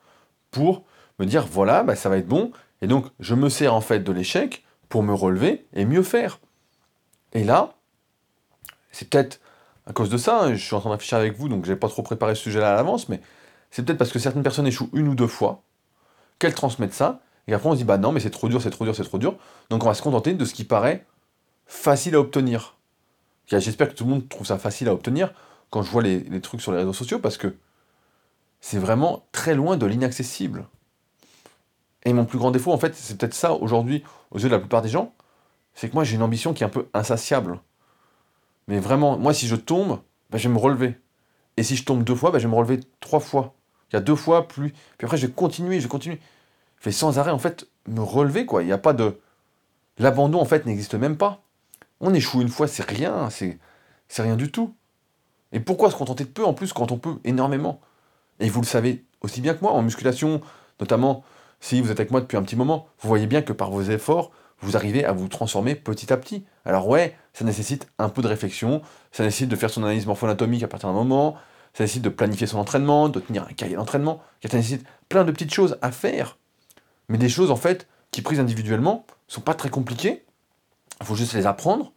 Pour 0.50 0.84
me 1.18 1.24
dire, 1.24 1.46
voilà, 1.46 1.82
bah, 1.82 1.96
ça 1.96 2.08
va 2.08 2.18
être 2.18 2.26
bon, 2.26 2.52
et 2.84 2.86
donc 2.86 3.06
je 3.18 3.34
me 3.34 3.48
sers 3.48 3.72
en 3.72 3.80
fait 3.80 4.00
de 4.00 4.12
l'échec 4.12 4.62
pour 4.90 5.02
me 5.02 5.14
relever 5.14 5.66
et 5.72 5.86
mieux 5.86 6.02
faire. 6.02 6.38
Et 7.32 7.42
là, 7.42 7.76
c'est 8.92 9.08
peut-être 9.08 9.40
à 9.86 9.94
cause 9.94 10.10
de 10.10 10.18
ça, 10.18 10.42
hein, 10.42 10.54
je 10.54 10.62
suis 10.62 10.74
en 10.74 10.80
train 10.80 10.90
d'afficher 10.90 11.16
avec 11.16 11.34
vous, 11.34 11.48
donc 11.48 11.64
je 11.64 11.72
n'ai 11.72 11.78
pas 11.78 11.88
trop 11.88 12.02
préparé 12.02 12.34
ce 12.34 12.42
sujet-là 12.42 12.74
à 12.74 12.76
l'avance, 12.76 13.08
mais 13.08 13.22
c'est 13.70 13.84
peut-être 13.84 13.96
parce 13.96 14.12
que 14.12 14.18
certaines 14.18 14.42
personnes 14.42 14.66
échouent 14.66 14.90
une 14.92 15.08
ou 15.08 15.14
deux 15.14 15.26
fois, 15.26 15.62
qu'elles 16.38 16.54
transmettent 16.54 16.92
ça, 16.92 17.22
et 17.48 17.54
après 17.54 17.70
on 17.70 17.72
se 17.72 17.78
dit, 17.78 17.84
bah 17.84 17.96
non, 17.96 18.12
mais 18.12 18.20
c'est 18.20 18.30
trop 18.30 18.50
dur, 18.50 18.60
c'est 18.60 18.70
trop 18.70 18.84
dur, 18.84 18.94
c'est 18.94 19.02
trop 19.04 19.18
dur, 19.18 19.36
donc 19.70 19.82
on 19.82 19.86
va 19.86 19.94
se 19.94 20.02
contenter 20.02 20.34
de 20.34 20.44
ce 20.44 20.52
qui 20.52 20.64
paraît 20.64 21.06
facile 21.66 22.14
à 22.16 22.20
obtenir. 22.20 22.76
J'espère 23.46 23.88
que 23.88 23.94
tout 23.94 24.04
le 24.04 24.10
monde 24.10 24.28
trouve 24.28 24.46
ça 24.46 24.58
facile 24.58 24.88
à 24.88 24.92
obtenir 24.92 25.32
quand 25.70 25.82
je 25.82 25.90
vois 25.90 26.02
les, 26.02 26.40
trucs 26.42 26.60
sur 26.60 26.72
les 26.72 26.78
réseaux 26.78 26.92
sociaux 26.92 27.18
parce 27.18 27.38
que 27.38 27.56
c'est 28.60 28.78
vraiment 28.78 29.26
très 29.32 29.54
loin 29.54 29.78
de 29.78 29.86
l'inaccessible. 29.86 30.66
Et 32.04 32.12
mon 32.12 32.24
plus 32.24 32.38
grand 32.38 32.50
défaut, 32.50 32.72
en 32.72 32.78
fait, 32.78 32.94
c'est 32.94 33.16
peut-être 33.16 33.34
ça 33.34 33.54
aujourd'hui, 33.54 34.04
aux 34.30 34.38
yeux 34.38 34.48
de 34.48 34.54
la 34.54 34.58
plupart 34.58 34.82
des 34.82 34.88
gens, 34.88 35.14
c'est 35.74 35.88
que 35.88 35.94
moi 35.94 36.04
j'ai 36.04 36.16
une 36.16 36.22
ambition 36.22 36.52
qui 36.52 36.62
est 36.62 36.66
un 36.66 36.70
peu 36.70 36.88
insatiable. 36.94 37.60
Mais 38.68 38.78
vraiment, 38.78 39.18
moi 39.18 39.34
si 39.34 39.46
je 39.46 39.56
tombe, 39.56 40.00
ben, 40.30 40.38
je 40.38 40.48
vais 40.48 40.54
me 40.54 40.58
relever. 40.58 40.98
Et 41.56 41.62
si 41.62 41.76
je 41.76 41.84
tombe 41.84 42.04
deux 42.04 42.14
fois, 42.14 42.30
ben, 42.30 42.38
je 42.38 42.46
vais 42.46 42.50
me 42.50 42.56
relever 42.56 42.80
trois 43.00 43.20
fois. 43.20 43.54
Il 43.90 43.94
y 43.94 43.98
a 43.98 44.00
deux 44.00 44.16
fois 44.16 44.48
plus. 44.48 44.70
Puis 44.98 45.04
après, 45.04 45.16
je 45.16 45.26
vais 45.26 45.32
continuer, 45.32 45.78
je 45.78 45.84
vais 45.84 45.88
continuer. 45.88 46.20
Je 46.80 46.86
vais 46.86 46.92
sans 46.92 47.18
arrêt, 47.18 47.30
en 47.30 47.38
fait, 47.38 47.68
me 47.86 48.00
relever, 48.00 48.46
quoi. 48.46 48.62
Il 48.62 48.66
n'y 48.66 48.72
a 48.72 48.78
pas 48.78 48.92
de. 48.92 49.20
L'abandon, 49.98 50.40
en 50.40 50.44
fait, 50.44 50.66
n'existe 50.66 50.94
même 50.94 51.16
pas. 51.16 51.42
On 52.00 52.12
échoue 52.12 52.42
une 52.42 52.48
fois, 52.48 52.66
c'est 52.66 52.88
rien, 52.88 53.28
c'est 53.30 53.58
rien 54.18 54.36
du 54.36 54.50
tout. 54.50 54.74
Et 55.52 55.60
pourquoi 55.60 55.90
se 55.90 55.96
contenter 55.96 56.24
de 56.24 56.30
peu 56.30 56.44
en 56.44 56.52
plus 56.52 56.72
quand 56.72 56.90
on 56.90 56.98
peut 56.98 57.16
énormément? 57.22 57.80
Et 58.40 58.48
vous 58.48 58.60
le 58.60 58.66
savez 58.66 59.04
aussi 59.20 59.40
bien 59.40 59.54
que 59.54 59.60
moi, 59.62 59.70
en 59.70 59.82
musculation, 59.82 60.40
notamment 60.80 61.22
si 61.64 61.80
vous 61.80 61.90
êtes 61.90 61.98
avec 61.98 62.10
moi 62.10 62.20
depuis 62.20 62.36
un 62.36 62.42
petit 62.42 62.56
moment, 62.56 62.88
vous 63.00 63.08
voyez 63.08 63.26
bien 63.26 63.40
que 63.40 63.54
par 63.54 63.70
vos 63.70 63.80
efforts, 63.80 64.32
vous 64.60 64.76
arrivez 64.76 65.06
à 65.06 65.12
vous 65.12 65.28
transformer 65.28 65.74
petit 65.74 66.12
à 66.12 66.18
petit. 66.18 66.44
Alors 66.66 66.86
ouais, 66.88 67.16
ça 67.32 67.42
nécessite 67.46 67.88
un 67.98 68.10
peu 68.10 68.20
de 68.20 68.28
réflexion, 68.28 68.82
ça 69.12 69.24
nécessite 69.24 69.48
de 69.48 69.56
faire 69.56 69.70
son 69.70 69.82
analyse 69.82 70.04
morpho-anatomique 70.04 70.62
à 70.62 70.68
partir 70.68 70.90
d'un 70.90 70.94
moment, 70.94 71.36
ça 71.72 71.84
nécessite 71.84 72.02
de 72.02 72.10
planifier 72.10 72.46
son 72.46 72.58
entraînement, 72.58 73.08
de 73.08 73.18
tenir 73.18 73.44
un 73.44 73.54
cahier 73.54 73.76
d'entraînement, 73.76 74.20
ça 74.44 74.58
nécessite 74.58 74.86
plein 75.08 75.24
de 75.24 75.32
petites 75.32 75.54
choses 75.54 75.78
à 75.80 75.90
faire. 75.90 76.36
Mais 77.08 77.16
des 77.16 77.30
choses 77.30 77.50
en 77.50 77.56
fait 77.56 77.88
qui 78.10 78.20
prises 78.20 78.40
individuellement 78.40 79.06
sont 79.26 79.40
pas 79.40 79.54
très 79.54 79.70
compliquées, 79.70 80.26
il 81.00 81.06
faut 81.06 81.14
juste 81.14 81.32
les 81.32 81.46
apprendre, 81.46 81.92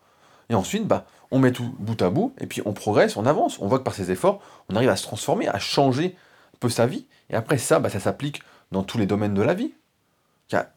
et 0.48 0.56
ensuite 0.56 0.88
bah, 0.88 1.08
on 1.30 1.40
met 1.40 1.52
tout 1.52 1.76
bout 1.78 2.02
à 2.02 2.10
bout, 2.10 2.34
et 2.40 2.48
puis 2.48 2.62
on 2.64 2.72
progresse, 2.72 3.18
on 3.18 3.26
avance, 3.26 3.60
on 3.60 3.68
voit 3.68 3.80
que 3.80 3.84
par 3.84 3.96
ces 3.96 4.12
efforts, 4.12 4.40
on 4.70 4.78
arrive 4.78 4.90
à 4.90 4.96
se 4.96 5.04
transformer, 5.04 5.50
à 5.50 5.60
changer 5.60 6.16
un 6.56 6.58
peu 6.62 6.70
sa 6.70 6.88
vie, 6.88 7.06
et 7.30 7.36
après 7.36 7.58
ça, 7.58 7.80
bah, 7.80 7.90
ça 7.90 8.00
s'applique 8.00 8.42
dans 8.72 8.84
tous 8.84 8.98
les 8.98 9.06
domaines 9.06 9.34
de 9.34 9.42
la 9.42 9.54
vie. 9.54 9.74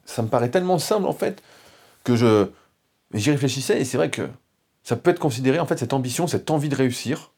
Ça 0.04 0.23
me 0.23 0.28
paraît 0.28 0.50
tellement 0.50 0.78
simple 0.78 1.06
en 1.06 1.12
fait 1.12 1.42
que 2.04 2.16
je 2.16 2.49
j'y 3.14 3.30
réfléchissais 3.30 3.80
et 3.80 3.85
c'est 3.85 3.97
vrai 3.97 4.11
que 4.11 4.28
ça 4.82 4.97
peut 4.97 5.11
être 5.11 5.18
considéré 5.18 5.59
en 5.59 5.66
fait 5.66 5.78
cette 5.78 5.92
ambition, 5.92 6.26
cette 6.26 6.50
envie 6.50 6.68
de 6.68 6.76
réussir, 6.76 7.32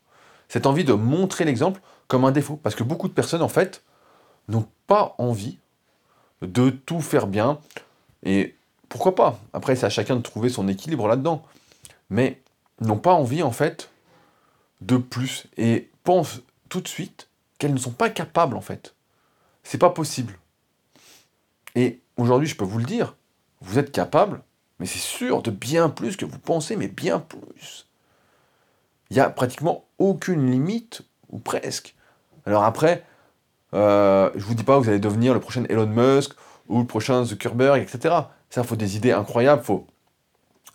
cette 0.49 0.66
envie 0.66 0.85
de 0.85 0.92
montrer 0.92 1.44
l'exemple 1.44 1.80
comme 2.09 2.25
un 2.25 2.30
défaut 2.30 2.56
parce 2.56 2.75
que 2.75 2.85
beaucoup 2.85 3.09
de 3.09 3.12
personnes 3.12 3.42
en 3.42 3.49
fait 3.49 3.82
n'ont 4.49 4.66
pas 4.87 5.14
envie 5.18 5.59
de 6.42 6.71
tout 6.71 7.00
faire 7.00 7.26
bien 7.26 7.59
et 8.23 8.56
pourquoi 8.88 9.14
pas? 9.14 9.38
Après 9.52 9.76
c'est 9.76 9.87
à 9.87 9.90
chacun 9.90 10.16
de 10.16 10.23
trouver 10.23 10.49
son 10.49 10.68
équilibre 10.68 11.09
là-dedans. 11.09 11.42
Mais 12.11 12.42
n'ont 12.80 12.99
pas 12.99 13.14
envie 13.14 13.42
en 13.42 13.52
fait 13.52 13.90
de 14.80 14.97
plus 14.97 15.47
et 15.56 15.90
pensent 16.04 16.40
tout 16.68 16.80
de 16.80 16.88
suite 16.88 17.28
qu'elles 17.59 17.73
ne 17.73 17.78
sont 17.78 17.92
pas 17.92 18.11
capables 18.11 18.56
en 18.56 18.61
fait. 18.61 18.94
C'est 19.62 19.78
pas 19.78 19.90
possible. 19.90 20.38
Et 21.75 22.00
aujourd'hui, 22.17 22.49
je 22.49 22.57
peux 22.57 22.64
vous 22.64 22.79
le 22.79 22.85
dire, 22.85 23.17
vous 23.61 23.79
êtes 23.79 23.93
capable 23.93 24.43
mais 24.83 24.88
c'est 24.88 24.99
sûr 24.99 25.43
de 25.43 25.52
bien 25.52 25.88
plus 25.88 26.17
que 26.17 26.25
vous 26.25 26.41
pensez, 26.41 26.75
mais 26.75 26.88
bien 26.88 27.21
plus. 27.21 27.87
Il 29.11 29.14
n'y 29.14 29.21
a 29.21 29.31
pratiquement 29.31 29.85
aucune 30.00 30.50
limite, 30.50 31.02
ou 31.31 31.38
presque. 31.38 31.95
Alors 32.47 32.64
après, 32.64 33.05
euh, 33.75 34.29
je 34.35 34.45
vous 34.45 34.57
dis 34.57 34.64
pas 34.64 34.81
vous 34.81 34.88
allez 34.88 34.99
devenir 34.99 35.35
le 35.35 35.38
prochain 35.38 35.62
Elon 35.69 35.87
Musk 35.87 36.33
ou 36.69 36.81
le 36.81 36.85
prochain 36.85 37.25
Zuckerberg, 37.25 37.81
etc. 37.81 38.12
Ça, 38.50 38.64
faut 38.64 38.75
des 38.75 38.97
idées 38.97 39.12
incroyables, 39.12 39.62
faut. 39.62 39.87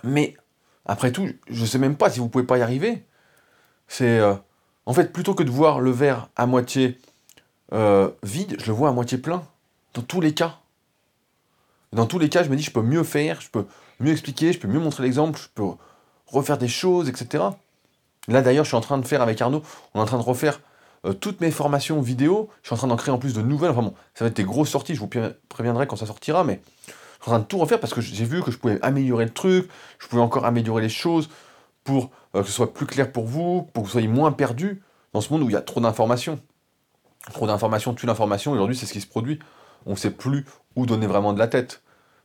Mais 0.05 0.37
après 0.85 1.11
tout, 1.11 1.27
je 1.49 1.61
ne 1.61 1.67
sais 1.67 1.77
même 1.77 1.97
pas 1.97 2.09
si 2.09 2.21
vous 2.21 2.29
pouvez 2.29 2.45
pas 2.45 2.57
y 2.57 2.61
arriver. 2.61 3.03
C'est 3.89 4.19
euh, 4.19 4.35
en 4.85 4.93
fait 4.93 5.11
plutôt 5.11 5.33
que 5.33 5.43
de 5.43 5.51
voir 5.51 5.81
le 5.81 5.91
verre 5.91 6.29
à 6.37 6.45
moitié 6.45 6.97
euh, 7.73 8.09
vide, 8.23 8.55
je 8.57 8.67
le 8.67 8.71
vois 8.71 8.87
à 8.87 8.93
moitié 8.93 9.17
plein. 9.17 9.43
Dans 9.93 10.01
tous 10.01 10.21
les 10.21 10.33
cas. 10.33 10.61
Dans 11.93 12.05
tous 12.05 12.19
les 12.19 12.29
cas, 12.29 12.43
je 12.43 12.49
me 12.49 12.55
dis 12.55 12.63
je 12.63 12.71
peux 12.71 12.81
mieux 12.81 13.03
faire, 13.03 13.41
je 13.41 13.49
peux 13.49 13.65
mieux 13.99 14.11
expliquer, 14.11 14.53
je 14.53 14.59
peux 14.59 14.67
mieux 14.67 14.79
montrer 14.79 15.03
l'exemple, 15.03 15.39
je 15.39 15.47
peux 15.53 15.63
refaire 16.27 16.57
des 16.57 16.67
choses, 16.67 17.09
etc. 17.09 17.45
Là 18.27 18.41
d'ailleurs, 18.41 18.65
je 18.65 18.69
suis 18.69 18.77
en 18.77 18.81
train 18.81 18.97
de 18.97 19.07
faire 19.07 19.21
avec 19.21 19.41
Arnaud, 19.41 19.63
on 19.93 19.99
est 19.99 20.03
en 20.03 20.05
train 20.05 20.17
de 20.17 20.23
refaire 20.23 20.59
euh, 21.05 21.13
toutes 21.13 21.39
mes 21.41 21.51
formations 21.51 22.01
vidéo, 22.01 22.49
je 22.61 22.67
suis 22.67 22.73
en 22.73 22.77
train 22.77 22.87
d'en 22.87 22.97
créer 22.97 23.13
en 23.13 23.17
plus 23.17 23.33
de 23.33 23.41
nouvelles, 23.41 23.71
enfin 23.71 23.83
bon, 23.83 23.93
ça 24.13 24.25
va 24.25 24.29
être 24.29 24.35
des 24.35 24.43
grosses 24.43 24.69
sorties, 24.69 24.95
je 24.95 24.99
vous 24.99 25.09
préviendrai 25.49 25.87
quand 25.87 25.95
ça 25.95 26.05
sortira, 26.05 26.43
mais 26.43 26.59
je 26.87 26.91
suis 27.23 27.31
en 27.31 27.35
train 27.35 27.39
de 27.39 27.45
tout 27.45 27.57
refaire 27.57 27.79
parce 27.79 27.93
que 27.93 28.01
j'ai 28.01 28.25
vu 28.25 28.41
que 28.43 28.51
je 28.51 28.57
pouvais 28.57 28.79
améliorer 28.81 29.25
le 29.25 29.33
truc, 29.33 29.69
je 29.99 30.07
pouvais 30.07 30.21
encore 30.21 30.45
améliorer 30.45 30.81
les 30.81 30.89
choses 30.89 31.29
pour 31.83 32.11
euh, 32.35 32.41
que 32.41 32.47
ce 32.47 32.53
soit 32.53 32.73
plus 32.73 32.85
clair 32.85 33.11
pour 33.11 33.25
vous, 33.25 33.63
pour 33.73 33.83
que 33.83 33.87
vous 33.87 33.91
soyez 33.93 34.09
moins 34.09 34.31
perdu 34.33 34.81
dans 35.13 35.21
ce 35.21 35.31
monde 35.31 35.43
où 35.43 35.49
il 35.49 35.53
y 35.53 35.57
a 35.57 35.61
trop 35.61 35.79
d'informations. 35.79 36.39
Trop 37.31 37.47
d'informations 37.47 37.93
tue 37.93 38.05
l'information, 38.05 38.51
aujourd'hui 38.51 38.75
c'est 38.75 38.85
ce 38.85 38.93
qui 38.93 39.01
se 39.01 39.07
produit, 39.07 39.39
on 39.85 39.91
ne 39.91 39.95
sait 39.95 40.11
plus 40.11 40.45
où 40.77 40.85
donner 40.85 41.07
vraiment 41.07 41.33
de 41.33 41.39
la 41.39 41.47
tête. 41.47 41.81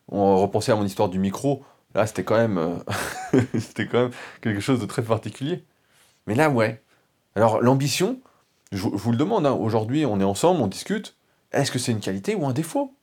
On 0.08 0.36
repensait 0.36 0.70
à 0.70 0.76
mon 0.76 0.84
histoire 0.84 1.08
du 1.08 1.18
micro, 1.18 1.64
là 1.94 2.06
c'était 2.06 2.22
quand 2.22 2.36
même 2.36 2.58
euh, 2.58 3.40
quelque 4.40 4.60
chose 4.60 4.78
de 4.78 4.86
très 4.86 5.02
particulier. 5.02 5.64
Mais 6.28 6.36
là 6.36 6.50
ouais. 6.50 6.80
Alors 7.34 7.62
l'ambition, 7.62 8.20
je, 8.70 8.86
vous 8.86 9.10
le 9.10 9.16
demande, 9.16 9.46
hein, 9.46 9.52
aujourd'hui 9.52 10.06
on 10.06 10.20
est 10.20 10.24
ensemble, 10.24 10.60
on 10.60 10.66
discute, 10.66 11.16
est-ce 11.50 11.72
que 11.72 11.78
c'est 11.78 11.92
une 11.92 12.00
qualité 12.00 12.34
ou 12.34 12.46
un 12.46 12.52
défaut? 12.52 12.94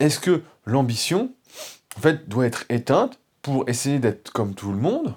Est-ce 0.00 0.18
que 0.18 0.42
l'ambition, 0.64 1.32
en 1.96 2.00
fait, 2.00 2.26
doit 2.26 2.46
être 2.46 2.64
éteinte 2.70 3.18
pour 3.42 3.68
essayer 3.68 3.98
d'être 3.98 4.32
comme 4.32 4.54
tout 4.54 4.72
le 4.72 4.78
monde, 4.78 5.14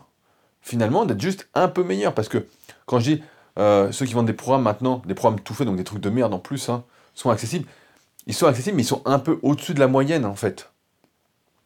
finalement 0.62 1.06
d'être 1.06 1.22
juste 1.22 1.48
un 1.54 1.70
peu 1.70 1.84
meilleur? 1.84 2.14
Parce 2.14 2.28
que 2.28 2.46
quand 2.86 3.00
je 3.00 3.16
dis 3.16 3.24
euh, 3.60 3.94
ceux 3.94 4.06
qui 4.06 4.14
vendent 4.14 4.28
des 4.28 4.34
programmes 4.34 4.64
maintenant, 4.64 5.02
des 5.06 5.14
programmes 5.14 5.40
tout 5.40 5.54
faits, 5.54 5.68
donc 5.68 5.78
des 5.78 5.86
trucs 5.86 6.02
de 6.02 6.10
merde 6.10 6.34
en 6.34 6.40
plus, 6.40 6.68
hein, 6.68 6.84
sont 7.14 7.30
accessibles, 7.30 7.66
ils 8.28 8.34
sont 8.34 8.48
accessibles, 8.48 8.78
mais 8.78 8.84
ils 8.84 8.88
sont 8.88 9.02
un 9.06 9.20
peu 9.20 9.40
au-dessus 9.42 9.74
de 9.74 9.80
la 9.80 9.88
moyenne, 9.88 10.26
en 10.26 10.36
fait. 10.36 10.72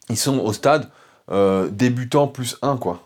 Ils 0.09 0.17
sont 0.17 0.39
au 0.39 0.53
stade 0.53 0.89
euh, 1.29 1.69
débutant 1.69 2.27
plus 2.27 2.57
1, 2.61 2.77
quoi. 2.77 3.03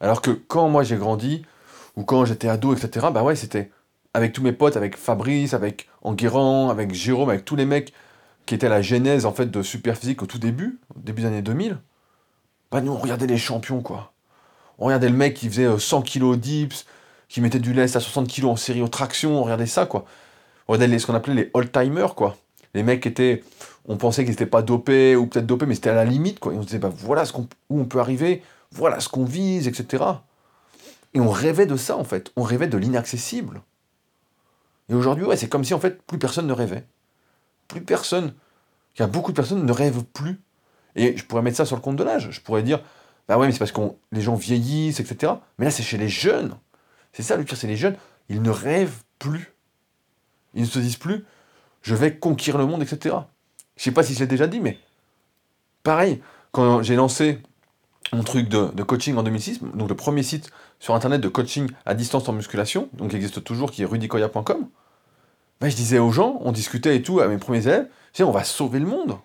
Alors 0.00 0.20
que 0.20 0.30
quand 0.30 0.68
moi 0.68 0.82
j'ai 0.82 0.96
grandi, 0.96 1.42
ou 1.96 2.04
quand 2.04 2.24
j'étais 2.24 2.48
ado, 2.48 2.74
etc., 2.74 3.06
bah 3.12 3.22
ouais, 3.22 3.36
c'était 3.36 3.70
avec 4.12 4.32
tous 4.32 4.42
mes 4.42 4.52
potes, 4.52 4.76
avec 4.76 4.96
Fabrice, 4.96 5.54
avec 5.54 5.88
Enguerrand, 6.02 6.68
avec 6.68 6.92
Jérôme, 6.92 7.30
avec 7.30 7.44
tous 7.44 7.56
les 7.56 7.64
mecs 7.64 7.92
qui 8.44 8.54
étaient 8.54 8.68
la 8.68 8.82
genèse, 8.82 9.26
en 9.26 9.32
fait, 9.32 9.50
de 9.50 9.62
Superphysique 9.62 10.22
au 10.22 10.26
tout 10.26 10.38
début, 10.38 10.78
au 10.94 11.00
début 11.00 11.22
des 11.22 11.28
années 11.28 11.42
2000, 11.42 11.78
bah 12.70 12.80
nous, 12.80 12.92
on 12.92 12.98
regardait 12.98 13.26
les 13.26 13.38
champions, 13.38 13.80
quoi. 13.80 14.12
On 14.78 14.86
regardait 14.86 15.08
le 15.08 15.16
mec 15.16 15.34
qui 15.34 15.48
faisait 15.48 15.78
100 15.78 16.02
kg 16.02 16.36
dips, 16.36 16.84
qui 17.28 17.40
mettait 17.40 17.58
du 17.58 17.72
lest 17.72 17.96
à 17.96 18.00
60 18.00 18.28
kg 18.28 18.44
en 18.44 18.56
série 18.56 18.82
aux 18.82 18.88
tractions, 18.88 19.40
on 19.40 19.42
regardait 19.42 19.66
ça, 19.66 19.86
quoi 19.86 20.04
on 20.68 20.72
regardait 20.72 20.98
ce 20.98 21.06
qu'on 21.06 21.14
appelait 21.14 21.34
les 21.34 21.50
old-timers, 21.54 22.14
quoi. 22.14 22.36
Les 22.74 22.82
mecs 22.82 23.06
étaient, 23.06 23.42
on 23.86 23.96
pensait 23.96 24.22
qu'ils 24.22 24.32
n'étaient 24.32 24.46
pas 24.46 24.62
dopés, 24.62 25.16
ou 25.16 25.26
peut-être 25.26 25.46
dopés, 25.46 25.66
mais 25.66 25.74
c'était 25.74 25.90
à 25.90 25.94
la 25.94 26.04
limite, 26.04 26.40
quoi. 26.40 26.52
Et 26.52 26.56
on 26.56 26.62
se 26.62 26.66
disait, 26.66 26.78
bah 26.78 26.92
voilà 26.94 27.24
ce 27.24 27.32
où 27.36 27.46
on 27.80 27.84
peut 27.84 28.00
arriver, 28.00 28.42
voilà 28.72 29.00
ce 29.00 29.08
qu'on 29.08 29.24
vise, 29.24 29.68
etc. 29.68 30.04
Et 31.14 31.20
on 31.20 31.30
rêvait 31.30 31.66
de 31.66 31.76
ça, 31.76 31.96
en 31.96 32.04
fait. 32.04 32.32
On 32.36 32.42
rêvait 32.42 32.66
de 32.66 32.76
l'inaccessible. 32.76 33.62
Et 34.88 34.94
aujourd'hui, 34.94 35.24
ouais, 35.24 35.36
c'est 35.36 35.48
comme 35.48 35.64
si, 35.64 35.74
en 35.74 35.80
fait, 35.80 36.02
plus 36.02 36.18
personne 36.18 36.46
ne 36.46 36.52
rêvait. 36.52 36.84
Plus 37.68 37.80
personne. 37.80 38.34
Il 38.96 39.00
y 39.00 39.02
a 39.02 39.06
beaucoup 39.06 39.32
de 39.32 39.36
personnes 39.36 39.64
ne 39.64 39.72
rêvent 39.72 40.04
plus. 40.04 40.40
Et 40.94 41.16
je 41.16 41.24
pourrais 41.24 41.42
mettre 41.42 41.56
ça 41.56 41.64
sur 41.64 41.76
le 41.76 41.82
compte 41.82 41.96
de 41.96 42.04
l'âge. 42.04 42.28
Je 42.30 42.40
pourrais 42.40 42.62
dire, 42.62 42.82
bah 43.28 43.38
ouais, 43.38 43.46
mais 43.46 43.52
c'est 43.52 43.58
parce 43.58 43.72
que 43.72 43.80
les 44.12 44.20
gens 44.20 44.34
vieillissent, 44.34 45.00
etc. 45.00 45.32
Mais 45.58 45.64
là, 45.64 45.70
c'est 45.70 45.82
chez 45.82 45.98
les 45.98 46.08
jeunes. 46.08 46.56
C'est 47.12 47.22
ça 47.22 47.36
le 47.36 47.44
pire, 47.44 47.56
c'est 47.56 47.66
les 47.66 47.76
jeunes. 47.76 47.96
Ils 48.28 48.42
ne 48.42 48.50
rêvent 48.50 49.02
plus. 49.18 49.55
Ils 50.56 50.62
ne 50.62 50.66
se 50.66 50.78
disent 50.78 50.96
plus, 50.96 51.24
je 51.82 51.94
vais 51.94 52.16
conquérir 52.16 52.58
le 52.58 52.66
monde, 52.66 52.82
etc. 52.82 53.14
Je 53.76 53.82
sais 53.84 53.92
pas 53.92 54.02
si 54.02 54.14
je 54.14 54.20
l'ai 54.20 54.26
déjà 54.26 54.48
dit, 54.48 54.58
mais 54.58 54.78
pareil, 55.82 56.20
quand 56.50 56.82
j'ai 56.82 56.96
lancé 56.96 57.40
mon 58.12 58.22
truc 58.22 58.48
de, 58.48 58.82
coaching 58.82 59.16
en 59.16 59.22
2006, 59.22 59.60
donc 59.74 59.88
le 59.88 59.94
premier 59.94 60.22
site 60.22 60.50
sur 60.80 60.94
internet 60.94 61.20
de 61.20 61.28
coaching 61.28 61.70
à 61.84 61.94
distance 61.94 62.28
en 62.28 62.32
musculation, 62.32 62.88
donc 62.94 63.10
qui 63.10 63.16
existe 63.16 63.44
toujours, 63.44 63.70
qui 63.70 63.82
est 63.82 63.86
rudicoya.com, 63.86 64.68
ben, 65.60 65.68
je 65.68 65.76
disais 65.76 65.98
aux 65.98 66.10
gens, 66.10 66.40
on 66.42 66.52
discutait 66.52 66.96
et 66.96 67.02
tout, 67.02 67.20
à 67.20 67.28
mes 67.28 67.38
premiers 67.38 67.66
élèves, 67.66 67.88
je 68.14 68.24
on 68.24 68.30
va 68.30 68.44
sauver 68.44 68.78
le 68.78 68.86
monde. 68.86 69.18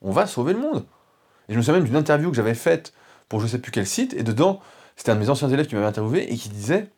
On 0.00 0.10
va 0.10 0.26
sauver 0.26 0.52
le 0.52 0.58
monde. 0.58 0.84
Et 1.48 1.52
je 1.52 1.58
me 1.58 1.62
souviens 1.62 1.74
même 1.74 1.84
d'une 1.84 1.96
interview 1.96 2.30
que 2.30 2.36
j'avais 2.36 2.54
faite 2.54 2.92
pour 3.28 3.40
je 3.40 3.46
sais 3.46 3.58
plus 3.58 3.72
quel 3.72 3.86
site, 3.86 4.14
et 4.14 4.22
dedans, 4.22 4.60
c'était 4.96 5.10
un 5.10 5.14
de 5.14 5.20
mes 5.20 5.30
anciens 5.30 5.48
élèves 5.48 5.66
qui 5.66 5.74
m'avait 5.74 5.86
interviewé 5.86 6.32
et 6.32 6.36
qui 6.36 6.48
disait, 6.48 6.90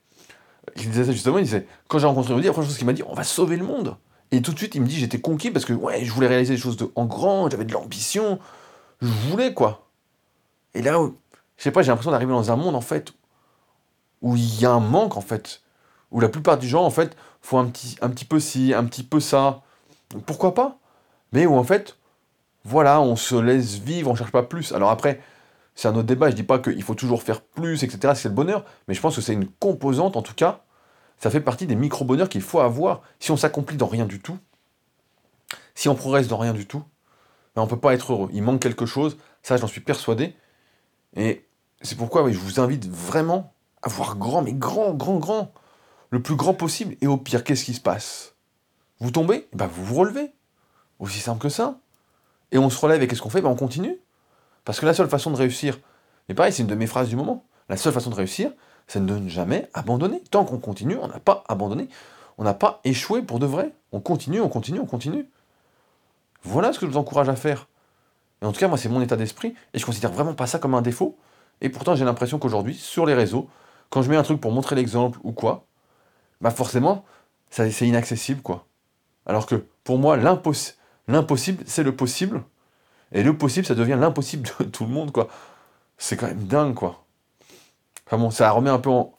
il 0.77 0.91
disait 0.91 1.05
ça 1.05 1.13
justement, 1.13 1.39
il 1.39 1.45
disait, 1.45 1.67
quand 1.89 1.99
j'ai 1.99 2.07
rencontré 2.07 2.35
Rudy, 2.35 2.47
la 2.47 2.53
première 2.53 2.69
chose 2.69 2.79
qu'il 2.79 2.87
m'a 2.87 2.93
dit, 2.93 3.03
on 3.07 3.15
va 3.15 3.25
sauver 3.25 3.57
le 3.57 3.65
monde. 3.65 3.97
Et 4.31 4.43
tout 4.43 4.53
de 4.53 4.59
suite, 4.59 4.75
il 4.75 4.83
me 4.83 4.87
dit, 4.87 4.97
j'étais 4.97 5.21
conquis 5.21 5.51
parce 5.51 5.65
que 5.65 5.73
ouais, 5.73 6.05
je 6.05 6.13
voulais 6.13 6.27
réaliser 6.27 6.55
des 6.55 6.61
choses 6.61 6.77
de, 6.77 6.91
en 6.95 7.05
grand, 7.05 7.49
j'avais 7.51 7.65
de 7.65 7.73
l'ambition, 7.73 8.39
je 9.01 9.09
voulais 9.29 9.55
quoi. 9.55 9.87
Et 10.75 10.83
là, 10.83 10.99
je 11.57 11.63
sais 11.63 11.71
pas, 11.71 11.83
j'ai 11.83 11.89
l'impression 11.89 12.11
d'arriver 12.11 12.33
dans 12.33 12.51
un 12.51 12.57
monde 12.57 12.75
en 12.75 12.81
fait 12.81 13.13
où 14.23 14.37
il 14.37 14.61
y 14.61 14.65
a 14.65 14.71
un 14.71 14.81
manque 14.81 15.17
en 15.17 15.21
fait, 15.21 15.63
où 16.11 16.19
la 16.21 16.29
plupart 16.29 16.59
du 16.59 16.67
gens 16.67 16.85
en 16.85 16.91
fait 16.91 17.17
font 17.43 17.59
un 17.59 17.67
petit, 17.67 17.97
un 18.01 18.09
petit 18.09 18.25
peu 18.25 18.41
ci, 18.41 18.73
un 18.75 18.85
petit 18.85 19.03
peu 19.03 19.21
ça. 19.21 19.63
Pourquoi 20.27 20.55
pas? 20.55 20.79
Mais 21.33 21.47
où 21.47 21.57
en 21.57 21.65
fait, 21.65 21.99
voilà, 22.65 23.01
on 23.01 23.17
se 23.17 23.35
laisse 23.35 23.75
vivre, 23.75 24.11
on 24.11 24.15
cherche 24.15 24.33
pas 24.33 24.43
plus. 24.43 24.73
Alors 24.73 24.91
après, 24.91 25.21
c'est 25.75 25.89
un 25.89 25.95
autre 25.97 26.07
débat. 26.07 26.31
Je 26.31 26.37
dis 26.37 26.43
pas 26.43 26.59
qu'il 26.59 26.83
faut 26.83 26.95
toujours 26.95 27.23
faire 27.23 27.41
plus, 27.41 27.83
etc. 27.83 28.15
C'est 28.17 28.29
le 28.29 28.35
bonheur, 28.35 28.65
mais 28.89 28.95
je 28.95 29.01
pense 29.01 29.17
que 29.17 29.21
c'est 29.21 29.33
une 29.33 29.49
composante, 29.49 30.17
en 30.17 30.23
tout 30.23 30.35
cas. 30.35 30.65
Ça 31.19 31.31
fait 31.31 31.41
partie 31.41 31.67
des 31.67 31.77
micro-bonheurs 31.77 32.29
qu'il 32.29 32.43
faut 32.43 32.61
avoir. 32.61 33.03
Si 33.21 33.31
on 33.31 33.37
s'accomplit 33.37 33.77
dans 33.77 33.87
rien 33.87 34.07
du 34.07 34.21
tout, 34.21 34.39
si 35.75 35.89
on 35.89 35.95
progresse 35.95 36.29
dans 36.29 36.39
rien 36.39 36.53
du 36.53 36.67
tout, 36.67 36.83
ben 37.55 37.63
on 37.63 37.67
peut 37.67 37.79
pas 37.79 37.95
être 37.95 38.13
heureux. 38.13 38.29
Il 38.33 38.43
manque 38.43 38.61
quelque 38.61 38.87
chose. 38.87 39.17
Ça, 39.43 39.57
j'en 39.57 39.67
suis 39.67 39.81
persuadé. 39.81 40.35
Et 41.17 41.47
c'est 41.83 41.97
pourquoi 41.97 42.31
je 42.31 42.39
vous 42.39 42.61
invite 42.61 42.89
vraiment 42.89 43.53
à 43.83 43.89
voir 43.89 44.17
grand, 44.17 44.43
mais 44.43 44.53
grand, 44.53 44.93
grand, 44.95 45.19
grand. 45.19 45.53
Le 46.11 46.23
plus 46.23 46.37
grand 46.37 46.55
possible. 46.55 46.97
Et 47.01 47.07
au 47.07 47.17
pire, 47.17 47.45
qu'est-ce 47.45 47.65
qui 47.65 47.75
se 47.75 47.81
passe? 47.81 48.35
Vous 49.01 49.11
tombez? 49.11 49.49
Ben 49.53 49.67
Vous 49.67 49.85
vous 49.85 49.95
relevez. 49.95 50.33
Aussi 50.99 51.19
simple 51.19 51.43
que 51.43 51.49
ça. 51.49 51.79
Et 52.53 52.59
on 52.59 52.71
se 52.71 52.79
relève 52.79 53.03
et 53.03 53.09
qu'est-ce 53.09 53.23
qu'on 53.23 53.31
fait? 53.31 53.43
Ben 53.43 53.49
On 53.49 53.57
continue. 53.57 53.99
Parce 54.65 54.81
que 54.81 54.87
la 54.87 54.95
seule 54.95 55.09
façon 55.09 55.31
de 55.31 55.37
réussir, 55.37 55.79
et 56.29 56.35
pareil, 56.35 56.53
c'est 56.53 56.63
une 56.63 56.69
de 56.69 56.75
mes 56.75 56.87
phrases 56.87 57.09
du 57.09 57.17
moment, 57.17 57.45
la 57.69 57.77
seule 57.77 57.93
façon 57.93 58.11
de 58.11 58.15
réussir, 58.15 58.51
c'est 58.87 59.05
de 59.05 59.19
ne 59.19 59.29
jamais 59.29 59.69
abandonner. 59.75 60.23
Tant 60.31 60.45
qu'on 60.45 60.59
continue, 60.59 60.97
on 61.01 61.09
n'a 61.09 61.21
pas 61.21 61.45
abandonné, 61.49 61.89
on 62.39 62.45
n'a 62.45 62.55
pas 62.55 62.81
échoué 62.85 63.23
pour 63.23 63.39
de 63.39 63.47
vrai. 63.47 63.73
On 63.93 64.01
continue, 64.01 64.41
on 64.41 64.49
continue, 64.49 64.81
on 64.81 64.87
continue. 64.87 65.29
Voilà 66.43 66.73
ce 66.73 66.79
que 66.79 66.87
je 66.87 66.91
vous 66.91 66.99
encourage 66.99 67.29
à 67.29 67.37
faire. 67.37 67.69
Et 68.43 68.47
en 68.47 68.53
tout 68.53 68.61
cas, 68.61 68.69
moi, 68.69 68.77
c'est 68.77 68.89
mon 68.89 69.01
état 69.01 69.17
d'esprit, 69.17 69.55
et 69.73 69.79
je 69.79 69.87
considère 69.87 70.13
vraiment 70.13 70.35
pas 70.35 70.47
ça 70.47 70.59
comme 70.59 70.75
un 70.75 70.83
défaut. 70.83 71.17
Et 71.61 71.69
pourtant, 71.69 71.95
j'ai 71.95 72.05
l'impression 72.05 72.39
qu'aujourd'hui, 72.39 72.75
sur 72.75 73.07
les 73.07 73.15
réseaux, 73.15 73.49
quand 73.91 74.03
je 74.03 74.11
mets 74.11 74.17
un 74.17 74.23
truc 74.23 74.41
pour 74.41 74.53
montrer 74.53 74.77
l'exemple 74.77 75.19
ou 75.23 75.33
quoi, 75.33 75.67
bah 76.41 76.51
forcément, 76.51 77.05
c'est 77.49 77.87
inaccessible, 77.87 78.43
quoi. 78.43 78.67
Alors 79.25 79.47
que 79.47 79.65
pour 79.85 79.99
moi, 79.99 80.17
l'impossible, 80.17 81.63
c'est 81.67 81.83
le 81.85 81.95
possible. 81.95 82.43
Et 83.15 83.23
le 83.23 83.37
possible, 83.39 83.65
ça 83.65 83.75
devient 83.75 83.97
l'impossible 83.99 84.49
de 84.61 84.65
tout 84.65 84.85
le 84.85 84.91
monde, 84.91 85.13
quoi. 85.13 85.29
C'est 85.97 86.17
quand 86.17 86.27
même 86.27 86.47
dingue, 86.47 86.75
quoi. 86.75 87.05
Enfin 88.07 88.19
bon, 88.19 88.31
ça 88.31 88.51
remet 88.51 88.71
un 88.71 88.81
peu 88.81 88.91
en, 88.91 89.15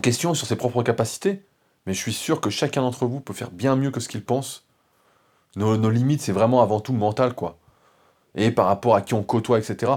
question 0.00 0.32
sur 0.32 0.46
ses 0.46 0.56
propres 0.56 0.82
capacités. 0.82 1.44
Mais 1.86 1.92
je 1.92 1.98
suis 1.98 2.12
sûr 2.12 2.40
que 2.40 2.50
chacun 2.50 2.82
d'entre 2.82 3.06
vous 3.06 3.20
peut 3.20 3.34
faire 3.34 3.50
bien 3.50 3.76
mieux 3.76 3.90
que 3.90 4.00
ce 4.00 4.08
qu'il 4.08 4.24
pense. 4.24 4.64
Nos, 5.56 5.90
limites, 5.90 6.22
c'est 6.22 6.32
vraiment 6.32 6.62
avant 6.62 6.80
tout 6.80 6.92
mental, 6.92 7.34
quoi. 7.34 7.58
Et 8.36 8.52
par 8.52 8.66
rapport 8.66 8.94
à 8.94 9.02
qui 9.02 9.14
on 9.14 9.22
côtoie, 9.24 9.58
etc. 9.58 9.92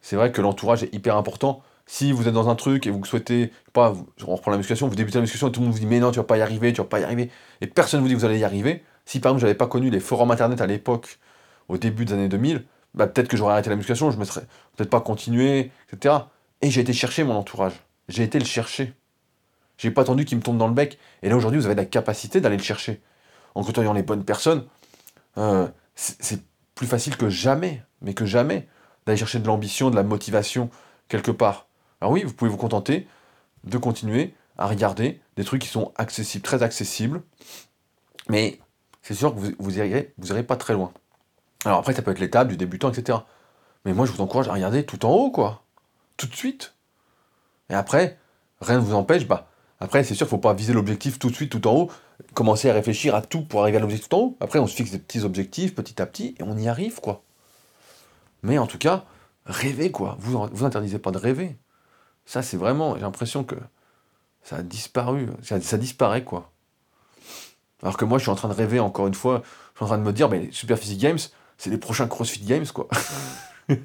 C'est 0.00 0.16
vrai 0.16 0.32
que 0.32 0.40
l'entourage 0.40 0.82
est 0.82 0.94
hyper 0.94 1.16
important 1.16 1.62
si 1.84 2.12
vous 2.12 2.28
êtes 2.28 2.34
dans 2.34 2.48
un 2.48 2.54
truc 2.54 2.86
et 2.86 2.90
vous 2.90 3.04
souhaitez, 3.04 3.52
pas, 3.72 3.94
on 4.26 4.36
reprend 4.36 4.50
la 4.50 4.56
musculation, 4.56 4.88
vous 4.88 4.94
débutez 4.94 5.18
la 5.18 5.22
musculation 5.22 5.48
et 5.48 5.52
tout 5.52 5.60
le 5.60 5.66
monde 5.66 5.74
vous 5.74 5.80
dit 5.80 5.86
mais 5.86 6.00
non, 6.00 6.10
tu 6.10 6.18
vas 6.18 6.24
pas 6.24 6.38
y 6.38 6.40
arriver, 6.40 6.72
tu 6.72 6.80
vas 6.80 6.86
pas 6.86 7.00
y 7.00 7.04
arriver, 7.04 7.30
et 7.60 7.66
personne 7.66 8.00
ne 8.00 8.02
vous 8.02 8.08
dit 8.08 8.14
que 8.14 8.20
vous 8.20 8.24
allez 8.24 8.38
y 8.38 8.44
arriver. 8.44 8.84
Si 9.04 9.20
par 9.20 9.30
exemple 9.30 9.42
j'avais 9.42 9.54
pas 9.54 9.66
connu 9.66 9.90
les 9.90 10.00
forums 10.00 10.30
internet 10.30 10.60
à 10.60 10.66
l'époque, 10.66 11.18
au 11.68 11.78
début 11.78 12.04
des 12.04 12.12
années 12.12 12.28
2000, 12.28 12.64
bah 12.94 13.06
peut-être 13.06 13.28
que 13.28 13.36
j'aurais 13.36 13.52
arrêté 13.52 13.70
la 13.70 13.76
musculation, 13.76 14.10
je 14.10 14.18
me 14.18 14.24
serais 14.24 14.42
peut-être 14.76 14.90
pas 14.90 15.00
continué, 15.00 15.70
etc. 15.90 16.16
Et 16.60 16.70
j'ai 16.70 16.80
été 16.80 16.92
chercher 16.92 17.24
mon 17.24 17.34
entourage. 17.34 17.74
J'ai 18.08 18.22
été 18.22 18.38
le 18.38 18.44
chercher. 18.44 18.94
J'ai 19.78 19.90
pas 19.90 20.02
attendu 20.02 20.24
qu'il 20.24 20.38
me 20.38 20.42
tombe 20.42 20.58
dans 20.58 20.68
le 20.68 20.74
bec. 20.74 20.98
Et 21.22 21.28
là 21.28 21.36
aujourd'hui, 21.36 21.58
vous 21.58 21.66
avez 21.66 21.74
la 21.74 21.84
capacité 21.84 22.40
d'aller 22.40 22.56
le 22.56 22.62
chercher. 22.62 23.00
En 23.54 23.64
côtoyant 23.64 23.92
les 23.92 24.02
bonnes 24.02 24.24
personnes, 24.24 24.64
euh, 25.38 25.68
c'est 25.94 26.42
plus 26.74 26.86
facile 26.86 27.16
que 27.16 27.28
jamais, 27.28 27.82
mais 28.00 28.14
que 28.14 28.26
jamais, 28.26 28.68
d'aller 29.06 29.18
chercher 29.18 29.38
de 29.38 29.46
l'ambition, 29.46 29.90
de 29.90 29.96
la 29.96 30.02
motivation 30.02 30.70
quelque 31.08 31.30
part. 31.30 31.66
Alors 32.00 32.12
oui, 32.12 32.22
vous 32.22 32.32
pouvez 32.32 32.50
vous 32.50 32.56
contenter 32.56 33.06
de 33.64 33.78
continuer 33.78 34.34
à 34.58 34.66
regarder 34.66 35.20
des 35.36 35.44
trucs 35.44 35.62
qui 35.62 35.68
sont 35.68 35.92
accessibles, 35.96 36.42
très 36.42 36.62
accessibles, 36.62 37.22
mais 38.28 38.58
c'est 39.02 39.14
sûr 39.14 39.34
que 39.34 39.40
vous, 39.40 39.52
vous 39.58 39.78
irez, 39.78 40.12
vous 40.18 40.28
irez 40.30 40.42
pas 40.42 40.56
très 40.56 40.74
loin. 40.74 40.92
Alors 41.64 41.78
après, 41.78 41.94
ça 41.94 42.02
peut 42.02 42.10
être 42.10 42.18
l'étape 42.18 42.48
du 42.48 42.56
débutant, 42.56 42.90
etc. 42.90 43.18
Mais 43.84 43.92
moi, 43.92 44.06
je 44.06 44.12
vous 44.12 44.20
encourage 44.20 44.48
à 44.48 44.52
regarder 44.52 44.84
tout 44.84 45.04
en 45.04 45.12
haut, 45.12 45.30
quoi. 45.30 45.62
Tout 46.16 46.26
de 46.26 46.34
suite. 46.34 46.74
Et 47.70 47.74
après, 47.74 48.18
rien 48.60 48.76
ne 48.76 48.84
vous 48.84 48.94
empêche, 48.94 49.26
bah, 49.26 49.48
après, 49.80 50.04
c'est 50.04 50.14
sûr 50.14 50.26
qu'il 50.26 50.36
ne 50.36 50.40
faut 50.40 50.48
pas 50.48 50.54
viser 50.54 50.72
l'objectif 50.72 51.18
tout 51.18 51.28
de 51.28 51.34
suite, 51.34 51.50
tout 51.50 51.66
en 51.66 51.74
haut, 51.74 51.90
commencer 52.34 52.70
à 52.70 52.72
réfléchir 52.72 53.16
à 53.16 53.22
tout 53.22 53.42
pour 53.42 53.62
arriver 53.62 53.78
à 53.78 53.80
l'objectif 53.80 54.08
tout 54.08 54.16
en 54.16 54.20
haut. 54.20 54.36
Après, 54.40 54.60
on 54.60 54.66
se 54.68 54.76
fixe 54.76 54.92
des 54.92 54.98
petits 54.98 55.24
objectifs, 55.24 55.74
petit 55.74 56.00
à 56.00 56.06
petit, 56.06 56.36
et 56.38 56.42
on 56.44 56.56
y 56.56 56.68
arrive, 56.68 57.00
quoi. 57.00 57.24
Mais 58.44 58.58
en 58.58 58.68
tout 58.68 58.78
cas, 58.78 59.04
rêvez, 59.44 59.90
quoi. 59.90 60.16
Vous 60.20 60.46
vous 60.52 60.64
interdisez 60.64 61.00
pas 61.00 61.10
de 61.10 61.18
rêver. 61.18 61.56
Ça, 62.26 62.42
c'est 62.42 62.56
vraiment, 62.56 62.94
j'ai 62.94 63.00
l'impression 63.00 63.42
que 63.42 63.56
ça 64.44 64.56
a 64.56 64.62
disparu, 64.62 65.28
ça, 65.42 65.78
disparaît, 65.78 66.22
quoi. 66.22 66.52
Alors 67.82 67.96
que 67.96 68.04
moi, 68.04 68.18
je 68.18 68.22
suis 68.22 68.30
en 68.30 68.36
train 68.36 68.48
de 68.48 68.54
rêver, 68.54 68.78
encore 68.78 69.08
une 69.08 69.14
fois, 69.14 69.42
je 69.72 69.78
suis 69.78 69.84
en 69.84 69.88
train 69.88 69.98
de 69.98 70.04
me 70.04 70.12
dire, 70.12 70.28
mais 70.28 70.48
Super 70.52 70.78
Physique 70.78 71.00
Games, 71.00 71.18
c'est 71.58 71.70
les 71.70 71.78
prochains 71.78 72.08
CrossFit 72.08 72.44
Games, 72.44 72.66
quoi. 72.66 72.88
et 73.68 73.76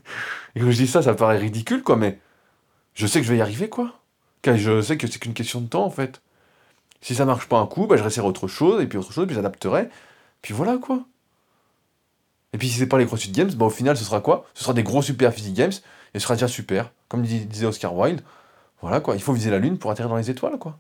quand 0.56 0.72
je 0.72 0.78
dis 0.78 0.88
ça, 0.88 1.02
ça 1.02 1.14
paraît 1.14 1.38
ridicule, 1.38 1.84
quoi, 1.84 1.96
mais 1.96 2.20
je 2.94 3.08
sais 3.08 3.20
que 3.20 3.26
je 3.26 3.32
vais 3.32 3.38
y 3.38 3.42
arriver, 3.42 3.70
quoi. 3.70 4.00
Car 4.42 4.58
je 4.58 4.82
sais 4.82 4.98
que 4.98 5.08
c'est 5.08 5.20
qu'une 5.20 5.34
question 5.34 5.62
de 5.62 5.68
temps, 5.68 5.86
en 5.86 5.90
fait. 5.90 6.22
Si 7.02 7.16
ça 7.16 7.26
marche 7.26 7.48
pas 7.48 7.60
un 7.60 7.68
coup, 7.68 7.88
bah, 7.88 7.98
je 7.98 8.04
resterai 8.04 8.28
autre 8.28 8.48
chose, 8.48 8.82
et 8.82 8.88
puis 8.88 8.98
autre 8.98 9.14
chose, 9.14 9.28
puis 9.28 9.36
j'adapterai, 9.36 9.90
puis 10.42 10.54
voilà, 10.54 10.78
quoi. 10.78 11.06
Et 12.54 12.58
puis 12.58 12.70
si 12.70 12.80
c'est 12.80 12.88
pas 12.88 12.98
les 12.98 13.06
CrossFit 13.06 13.32
Games, 13.32 13.52
bah, 13.52 13.66
au 13.66 13.70
final, 13.70 13.98
ce 13.98 14.04
sera 14.04 14.22
quoi? 14.22 14.46
Ce 14.54 14.64
sera 14.64 14.74
des 14.74 14.84
gros 14.84 15.02
Super 15.02 15.34
Physique 15.34 15.54
Games, 15.54 15.74
et 16.14 16.20
ce 16.20 16.24
sera 16.24 16.36
déjà 16.36 16.48
super. 16.48 16.92
Comme 17.08 17.22
disait 17.22 17.66
Oscar 17.66 17.96
Wilde, 17.96 18.22
voilà 18.82 19.00
quoi, 19.00 19.16
il 19.16 19.22
faut 19.22 19.34
viser 19.34 19.50
la 19.50 19.60
Lune 19.60 19.78
pour 19.78 19.92
atterrir 19.92 20.10
dans 20.10 20.18
les 20.18 20.30
étoiles, 20.30 20.58
quoi. 20.58 20.80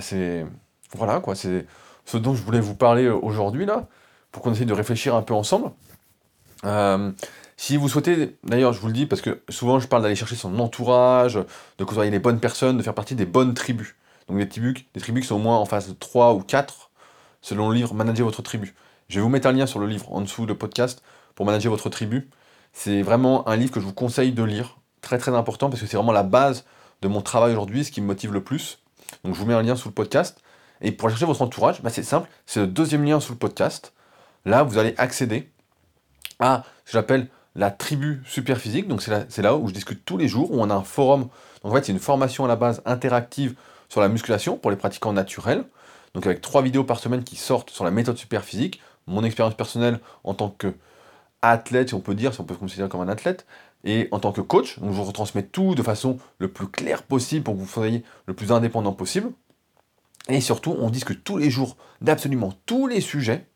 C'est. 0.00 0.44
Voilà 0.94 1.20
quoi, 1.20 1.34
c'est 1.34 1.66
ce 2.04 2.16
dont 2.16 2.34
je 2.34 2.42
voulais 2.42 2.60
vous 2.60 2.74
parler 2.74 3.08
aujourd'hui 3.08 3.66
là, 3.66 3.88
pour 4.36 4.42
qu'on 4.42 4.52
essaye 4.52 4.66
de 4.66 4.74
réfléchir 4.74 5.14
un 5.14 5.22
peu 5.22 5.32
ensemble. 5.32 5.70
Euh, 6.66 7.10
si 7.56 7.78
vous 7.78 7.88
souhaitez, 7.88 8.36
d'ailleurs 8.44 8.74
je 8.74 8.80
vous 8.80 8.88
le 8.88 8.92
dis 8.92 9.06
parce 9.06 9.22
que 9.22 9.40
souvent 9.48 9.80
je 9.80 9.88
parle 9.88 10.02
d'aller 10.02 10.14
chercher 10.14 10.36
son 10.36 10.58
entourage, 10.58 11.38
de 11.78 11.84
côtoyer 11.84 12.10
les 12.10 12.18
bonnes 12.18 12.38
personnes, 12.38 12.76
de 12.76 12.82
faire 12.82 12.92
partie 12.92 13.14
des 13.14 13.24
bonnes 13.24 13.54
tribus. 13.54 13.94
Donc 14.28 14.36
des 14.36 14.46
tribus, 14.46 14.84
des 14.92 15.00
tribus 15.00 15.22
qui 15.22 15.28
sont 15.28 15.36
au 15.36 15.38
moins 15.38 15.56
en 15.56 15.64
phase 15.64 15.88
de 15.88 15.94
3 15.94 16.34
ou 16.34 16.40
4, 16.40 16.90
selon 17.40 17.70
le 17.70 17.76
livre 17.76 17.94
Manager 17.94 18.26
votre 18.26 18.42
tribu. 18.42 18.74
Je 19.08 19.14
vais 19.14 19.22
vous 19.22 19.30
mettre 19.30 19.46
un 19.46 19.52
lien 19.52 19.64
sur 19.64 19.78
le 19.78 19.86
livre 19.86 20.12
en 20.12 20.20
dessous 20.20 20.44
de 20.44 20.52
podcast 20.52 21.02
pour 21.34 21.46
manager 21.46 21.70
votre 21.70 21.88
tribu. 21.88 22.28
C'est 22.74 23.00
vraiment 23.00 23.48
un 23.48 23.56
livre 23.56 23.72
que 23.72 23.80
je 23.80 23.86
vous 23.86 23.94
conseille 23.94 24.32
de 24.32 24.42
lire, 24.42 24.76
très 25.00 25.16
très 25.16 25.32
important, 25.32 25.70
parce 25.70 25.80
que 25.80 25.86
c'est 25.86 25.96
vraiment 25.96 26.12
la 26.12 26.24
base 26.24 26.66
de 27.00 27.08
mon 27.08 27.22
travail 27.22 27.52
aujourd'hui, 27.52 27.86
ce 27.86 27.90
qui 27.90 28.02
me 28.02 28.06
motive 28.06 28.34
le 28.34 28.44
plus. 28.44 28.80
Donc 29.24 29.34
je 29.34 29.40
vous 29.40 29.46
mets 29.46 29.54
un 29.54 29.62
lien 29.62 29.76
sous 29.76 29.88
le 29.88 29.94
podcast. 29.94 30.42
Et 30.82 30.92
pour 30.92 31.08
chercher 31.08 31.24
votre 31.24 31.40
entourage, 31.40 31.80
bah, 31.80 31.88
c'est 31.88 32.02
simple, 32.02 32.28
c'est 32.44 32.60
le 32.60 32.66
deuxième 32.66 33.02
lien 33.02 33.18
sous 33.18 33.32
le 33.32 33.38
podcast. 33.38 33.94
Là, 34.46 34.62
vous 34.62 34.78
allez 34.78 34.94
accéder 34.96 35.50
à 36.38 36.62
ce 36.84 36.92
que 36.92 36.98
j'appelle 36.98 37.28
la 37.56 37.70
tribu 37.70 38.22
super 38.24 38.58
physique. 38.58 38.86
Donc 38.88 39.02
c'est 39.02 39.42
là, 39.42 39.56
où 39.56 39.68
je 39.68 39.74
discute 39.74 40.04
tous 40.04 40.16
les 40.16 40.28
jours, 40.28 40.52
où 40.52 40.60
on 40.60 40.70
a 40.70 40.74
un 40.74 40.84
forum. 40.84 41.28
Donc 41.62 41.72
en 41.72 41.74
fait, 41.74 41.84
c'est 41.84 41.92
une 41.92 41.98
formation 41.98 42.44
à 42.44 42.48
la 42.48 42.56
base 42.56 42.80
interactive 42.86 43.54
sur 43.88 44.00
la 44.00 44.08
musculation 44.08 44.56
pour 44.56 44.70
les 44.70 44.76
pratiquants 44.76 45.12
naturels. 45.12 45.64
Donc 46.14 46.26
avec 46.26 46.40
trois 46.40 46.62
vidéos 46.62 46.84
par 46.84 47.00
semaine 47.00 47.24
qui 47.24 47.36
sortent 47.36 47.70
sur 47.70 47.84
la 47.84 47.90
méthode 47.90 48.16
super 48.16 48.44
physique, 48.44 48.80
mon 49.06 49.24
expérience 49.24 49.54
personnelle 49.54 50.00
en 50.24 50.34
tant 50.34 50.50
que 50.50 50.74
athlète, 51.42 51.88
si 51.88 51.94
on 51.94 52.00
peut 52.00 52.14
dire, 52.14 52.32
si 52.32 52.40
on 52.40 52.44
peut 52.44 52.54
se 52.54 52.58
considérer 52.58 52.88
comme 52.88 53.02
un 53.02 53.08
athlète, 53.08 53.46
et 53.84 54.08
en 54.10 54.18
tant 54.18 54.32
que 54.32 54.40
coach, 54.40 54.78
donc 54.78 54.92
je 54.92 54.96
vous 54.96 55.04
retransmets 55.04 55.44
tout 55.44 55.74
de 55.74 55.82
façon 55.82 56.18
le 56.38 56.48
plus 56.48 56.66
claire 56.68 57.02
possible 57.02 57.44
pour 57.44 57.54
que 57.54 57.60
vous 57.60 57.68
soyez 57.68 58.02
le 58.26 58.34
plus 58.34 58.52
indépendant 58.52 58.92
possible. 58.92 59.30
Et 60.28 60.40
surtout, 60.40 60.74
on 60.78 60.90
discute 60.90 61.22
tous 61.22 61.36
les 61.36 61.50
jours 61.50 61.76
d'absolument 62.00 62.52
tous 62.64 62.86
les 62.86 63.00
sujets 63.00 63.46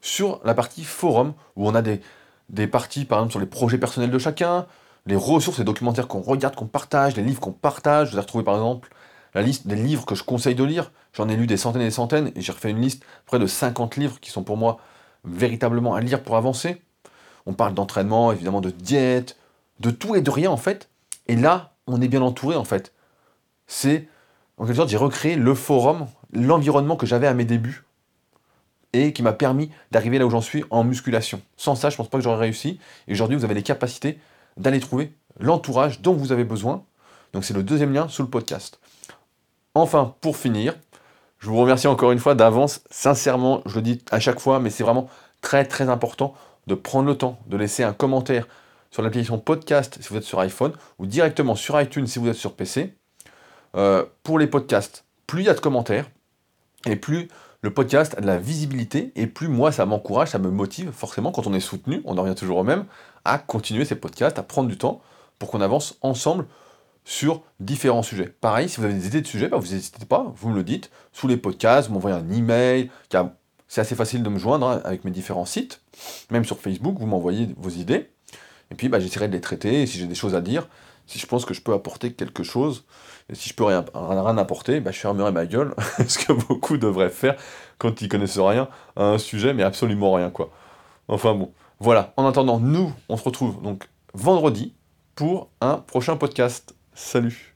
sur 0.00 0.40
la 0.44 0.54
partie 0.54 0.84
forum, 0.84 1.34
où 1.56 1.68
on 1.68 1.74
a 1.74 1.82
des, 1.82 2.00
des 2.48 2.66
parties, 2.66 3.04
par 3.04 3.18
exemple, 3.18 3.32
sur 3.32 3.40
les 3.40 3.46
projets 3.46 3.78
personnels 3.78 4.10
de 4.10 4.18
chacun, 4.18 4.66
les 5.06 5.16
ressources 5.16 5.58
et 5.58 5.64
documentaires 5.64 6.08
qu'on 6.08 6.20
regarde, 6.20 6.54
qu'on 6.54 6.66
partage, 6.66 7.16
les 7.16 7.22
livres 7.22 7.40
qu'on 7.40 7.52
partage. 7.52 8.10
Vous 8.10 8.14
avez 8.14 8.22
retrouvé, 8.22 8.44
par 8.44 8.54
exemple, 8.54 8.90
la 9.34 9.42
liste 9.42 9.66
des 9.66 9.76
livres 9.76 10.04
que 10.04 10.14
je 10.14 10.24
conseille 10.24 10.54
de 10.54 10.64
lire. 10.64 10.90
J'en 11.12 11.28
ai 11.28 11.36
lu 11.36 11.46
des 11.46 11.56
centaines 11.56 11.82
et 11.82 11.86
des 11.86 11.90
centaines, 11.90 12.32
et 12.34 12.40
j'ai 12.40 12.52
refait 12.52 12.70
une 12.70 12.80
liste 12.80 13.04
près 13.24 13.38
de 13.38 13.46
50 13.46 13.96
livres 13.96 14.20
qui 14.20 14.30
sont 14.30 14.42
pour 14.42 14.56
moi 14.56 14.78
véritablement 15.24 15.94
à 15.94 16.00
lire 16.00 16.22
pour 16.22 16.36
avancer. 16.36 16.82
On 17.46 17.52
parle 17.52 17.74
d'entraînement, 17.74 18.32
évidemment 18.32 18.60
de 18.60 18.70
diète, 18.70 19.36
de 19.80 19.90
tout 19.90 20.14
et 20.16 20.20
de 20.20 20.30
rien 20.30 20.50
en 20.50 20.56
fait. 20.56 20.88
Et 21.28 21.36
là, 21.36 21.74
on 21.86 22.00
est 22.00 22.08
bien 22.08 22.22
entouré 22.22 22.56
en 22.56 22.64
fait. 22.64 22.92
C'est, 23.66 24.08
en 24.58 24.66
quelque 24.66 24.76
sorte, 24.76 24.88
j'ai 24.88 24.96
recréé 24.96 25.36
le 25.36 25.54
forum, 25.54 26.06
l'environnement 26.32 26.96
que 26.96 27.06
j'avais 27.06 27.26
à 27.26 27.34
mes 27.34 27.44
débuts 27.44 27.85
et 28.92 29.12
qui 29.12 29.22
m'a 29.22 29.32
permis 29.32 29.70
d'arriver 29.90 30.18
là 30.18 30.26
où 30.26 30.30
j'en 30.30 30.40
suis 30.40 30.64
en 30.70 30.84
musculation. 30.84 31.40
Sans 31.56 31.74
ça, 31.74 31.90
je 31.90 31.96
pense 31.96 32.08
pas 32.08 32.18
que 32.18 32.24
j'aurais 32.24 32.38
réussi. 32.38 32.80
Et 33.08 33.12
aujourd'hui, 33.12 33.36
vous 33.36 33.44
avez 33.44 33.54
les 33.54 33.62
capacités 33.62 34.18
d'aller 34.56 34.80
trouver 34.80 35.12
l'entourage 35.38 36.00
dont 36.00 36.14
vous 36.14 36.32
avez 36.32 36.44
besoin. 36.44 36.84
Donc 37.32 37.44
c'est 37.44 37.54
le 37.54 37.62
deuxième 37.62 37.92
lien 37.92 38.08
sous 38.08 38.22
le 38.22 38.28
podcast. 38.28 38.80
Enfin, 39.74 40.14
pour 40.20 40.36
finir, 40.36 40.74
je 41.38 41.48
vous 41.48 41.58
remercie 41.58 41.86
encore 41.86 42.12
une 42.12 42.18
fois 42.18 42.34
d'avance. 42.34 42.80
Sincèrement, 42.90 43.62
je 43.66 43.74
le 43.76 43.82
dis 43.82 44.02
à 44.10 44.20
chaque 44.20 44.40
fois, 44.40 44.58
mais 44.58 44.70
c'est 44.70 44.84
vraiment 44.84 45.08
très 45.42 45.64
très 45.64 45.88
important 45.88 46.34
de 46.66 46.74
prendre 46.74 47.06
le 47.06 47.16
temps 47.16 47.38
de 47.46 47.56
laisser 47.56 47.82
un 47.82 47.92
commentaire 47.92 48.48
sur 48.90 49.02
l'application 49.02 49.38
podcast 49.38 49.98
si 50.00 50.08
vous 50.08 50.16
êtes 50.16 50.24
sur 50.24 50.40
iPhone 50.40 50.72
ou 50.98 51.06
directement 51.06 51.54
sur 51.54 51.80
iTunes 51.80 52.06
si 52.06 52.18
vous 52.18 52.28
êtes 52.28 52.36
sur 52.36 52.54
PC. 52.54 52.94
Euh, 53.76 54.04
pour 54.22 54.38
les 54.38 54.46
podcasts, 54.46 55.04
plus 55.26 55.42
il 55.42 55.46
y 55.46 55.48
a 55.50 55.54
de 55.54 55.60
commentaires 55.60 56.08
et 56.86 56.96
plus 56.96 57.28
le 57.62 57.72
podcast 57.72 58.14
a 58.16 58.20
de 58.20 58.26
la 58.26 58.38
visibilité 58.38 59.12
et 59.16 59.26
plus 59.26 59.48
moi 59.48 59.72
ça 59.72 59.86
m'encourage, 59.86 60.28
ça 60.28 60.38
me 60.38 60.50
motive 60.50 60.92
forcément 60.92 61.32
quand 61.32 61.46
on 61.46 61.54
est 61.54 61.60
soutenu, 61.60 62.02
on 62.04 62.18
en 62.18 62.22
revient 62.22 62.34
toujours 62.34 62.58
au 62.58 62.64
même, 62.64 62.84
à 63.24 63.38
continuer 63.38 63.84
ces 63.84 63.96
podcasts, 63.96 64.38
à 64.38 64.42
prendre 64.42 64.68
du 64.68 64.78
temps 64.78 65.00
pour 65.38 65.50
qu'on 65.50 65.60
avance 65.60 65.98
ensemble 66.02 66.46
sur 67.04 67.42
différents 67.60 68.02
sujets. 68.02 68.34
Pareil, 68.40 68.68
si 68.68 68.78
vous 68.78 68.84
avez 68.84 68.94
des 68.94 69.06
idées 69.06 69.20
de 69.20 69.26
sujets, 69.26 69.48
bah, 69.48 69.58
vous 69.58 69.72
n'hésitez 69.72 70.04
pas, 70.04 70.32
vous 70.36 70.48
me 70.50 70.56
le 70.56 70.64
dites, 70.64 70.90
sous 71.12 71.28
les 71.28 71.36
podcasts, 71.36 71.88
vous 71.88 71.94
m'envoyez 71.94 72.16
un 72.16 72.30
email, 72.30 72.90
c'est 73.68 73.80
assez 73.80 73.94
facile 73.94 74.22
de 74.22 74.28
me 74.28 74.38
joindre 74.38 74.68
hein, 74.68 74.80
avec 74.84 75.04
mes 75.04 75.10
différents 75.10 75.44
sites. 75.44 75.80
Même 76.30 76.44
sur 76.44 76.58
Facebook, 76.58 76.96
vous 76.98 77.06
m'envoyez 77.06 77.48
vos 77.56 77.70
idées. 77.70 78.10
Et 78.70 78.74
puis 78.74 78.88
bah, 78.88 79.00
j'essaierai 79.00 79.28
de 79.28 79.32
les 79.32 79.40
traiter. 79.40 79.86
Si 79.86 79.98
j'ai 79.98 80.06
des 80.06 80.14
choses 80.14 80.34
à 80.34 80.40
dire, 80.40 80.68
si 81.06 81.18
je 81.18 81.26
pense 81.26 81.44
que 81.44 81.54
je 81.54 81.60
peux 81.60 81.72
apporter 81.72 82.12
quelque 82.12 82.42
chose, 82.42 82.84
et 83.30 83.34
si 83.34 83.48
je 83.48 83.54
peux 83.54 83.64
rien, 83.64 83.84
apporter, 84.38 84.80
bah, 84.80 84.92
je 84.92 84.98
fermerai 84.98 85.32
ma 85.32 85.46
gueule. 85.46 85.74
ce 86.06 86.18
que 86.18 86.32
beaucoup 86.32 86.76
devraient 86.76 87.10
faire 87.10 87.36
quand 87.78 88.00
ils 88.02 88.08
connaissent 88.08 88.38
rien 88.38 88.68
à 88.96 89.04
un 89.04 89.18
sujet, 89.18 89.54
mais 89.54 89.62
absolument 89.62 90.12
rien. 90.12 90.30
quoi. 90.30 90.50
Enfin 91.08 91.34
bon. 91.34 91.52
Voilà. 91.80 92.12
En 92.16 92.26
attendant, 92.26 92.58
nous, 92.58 92.92
on 93.08 93.16
se 93.16 93.24
retrouve 93.24 93.60
donc 93.62 93.88
vendredi 94.14 94.74
pour 95.14 95.50
un 95.60 95.76
prochain 95.76 96.16
podcast. 96.16 96.74
Salut 96.94 97.55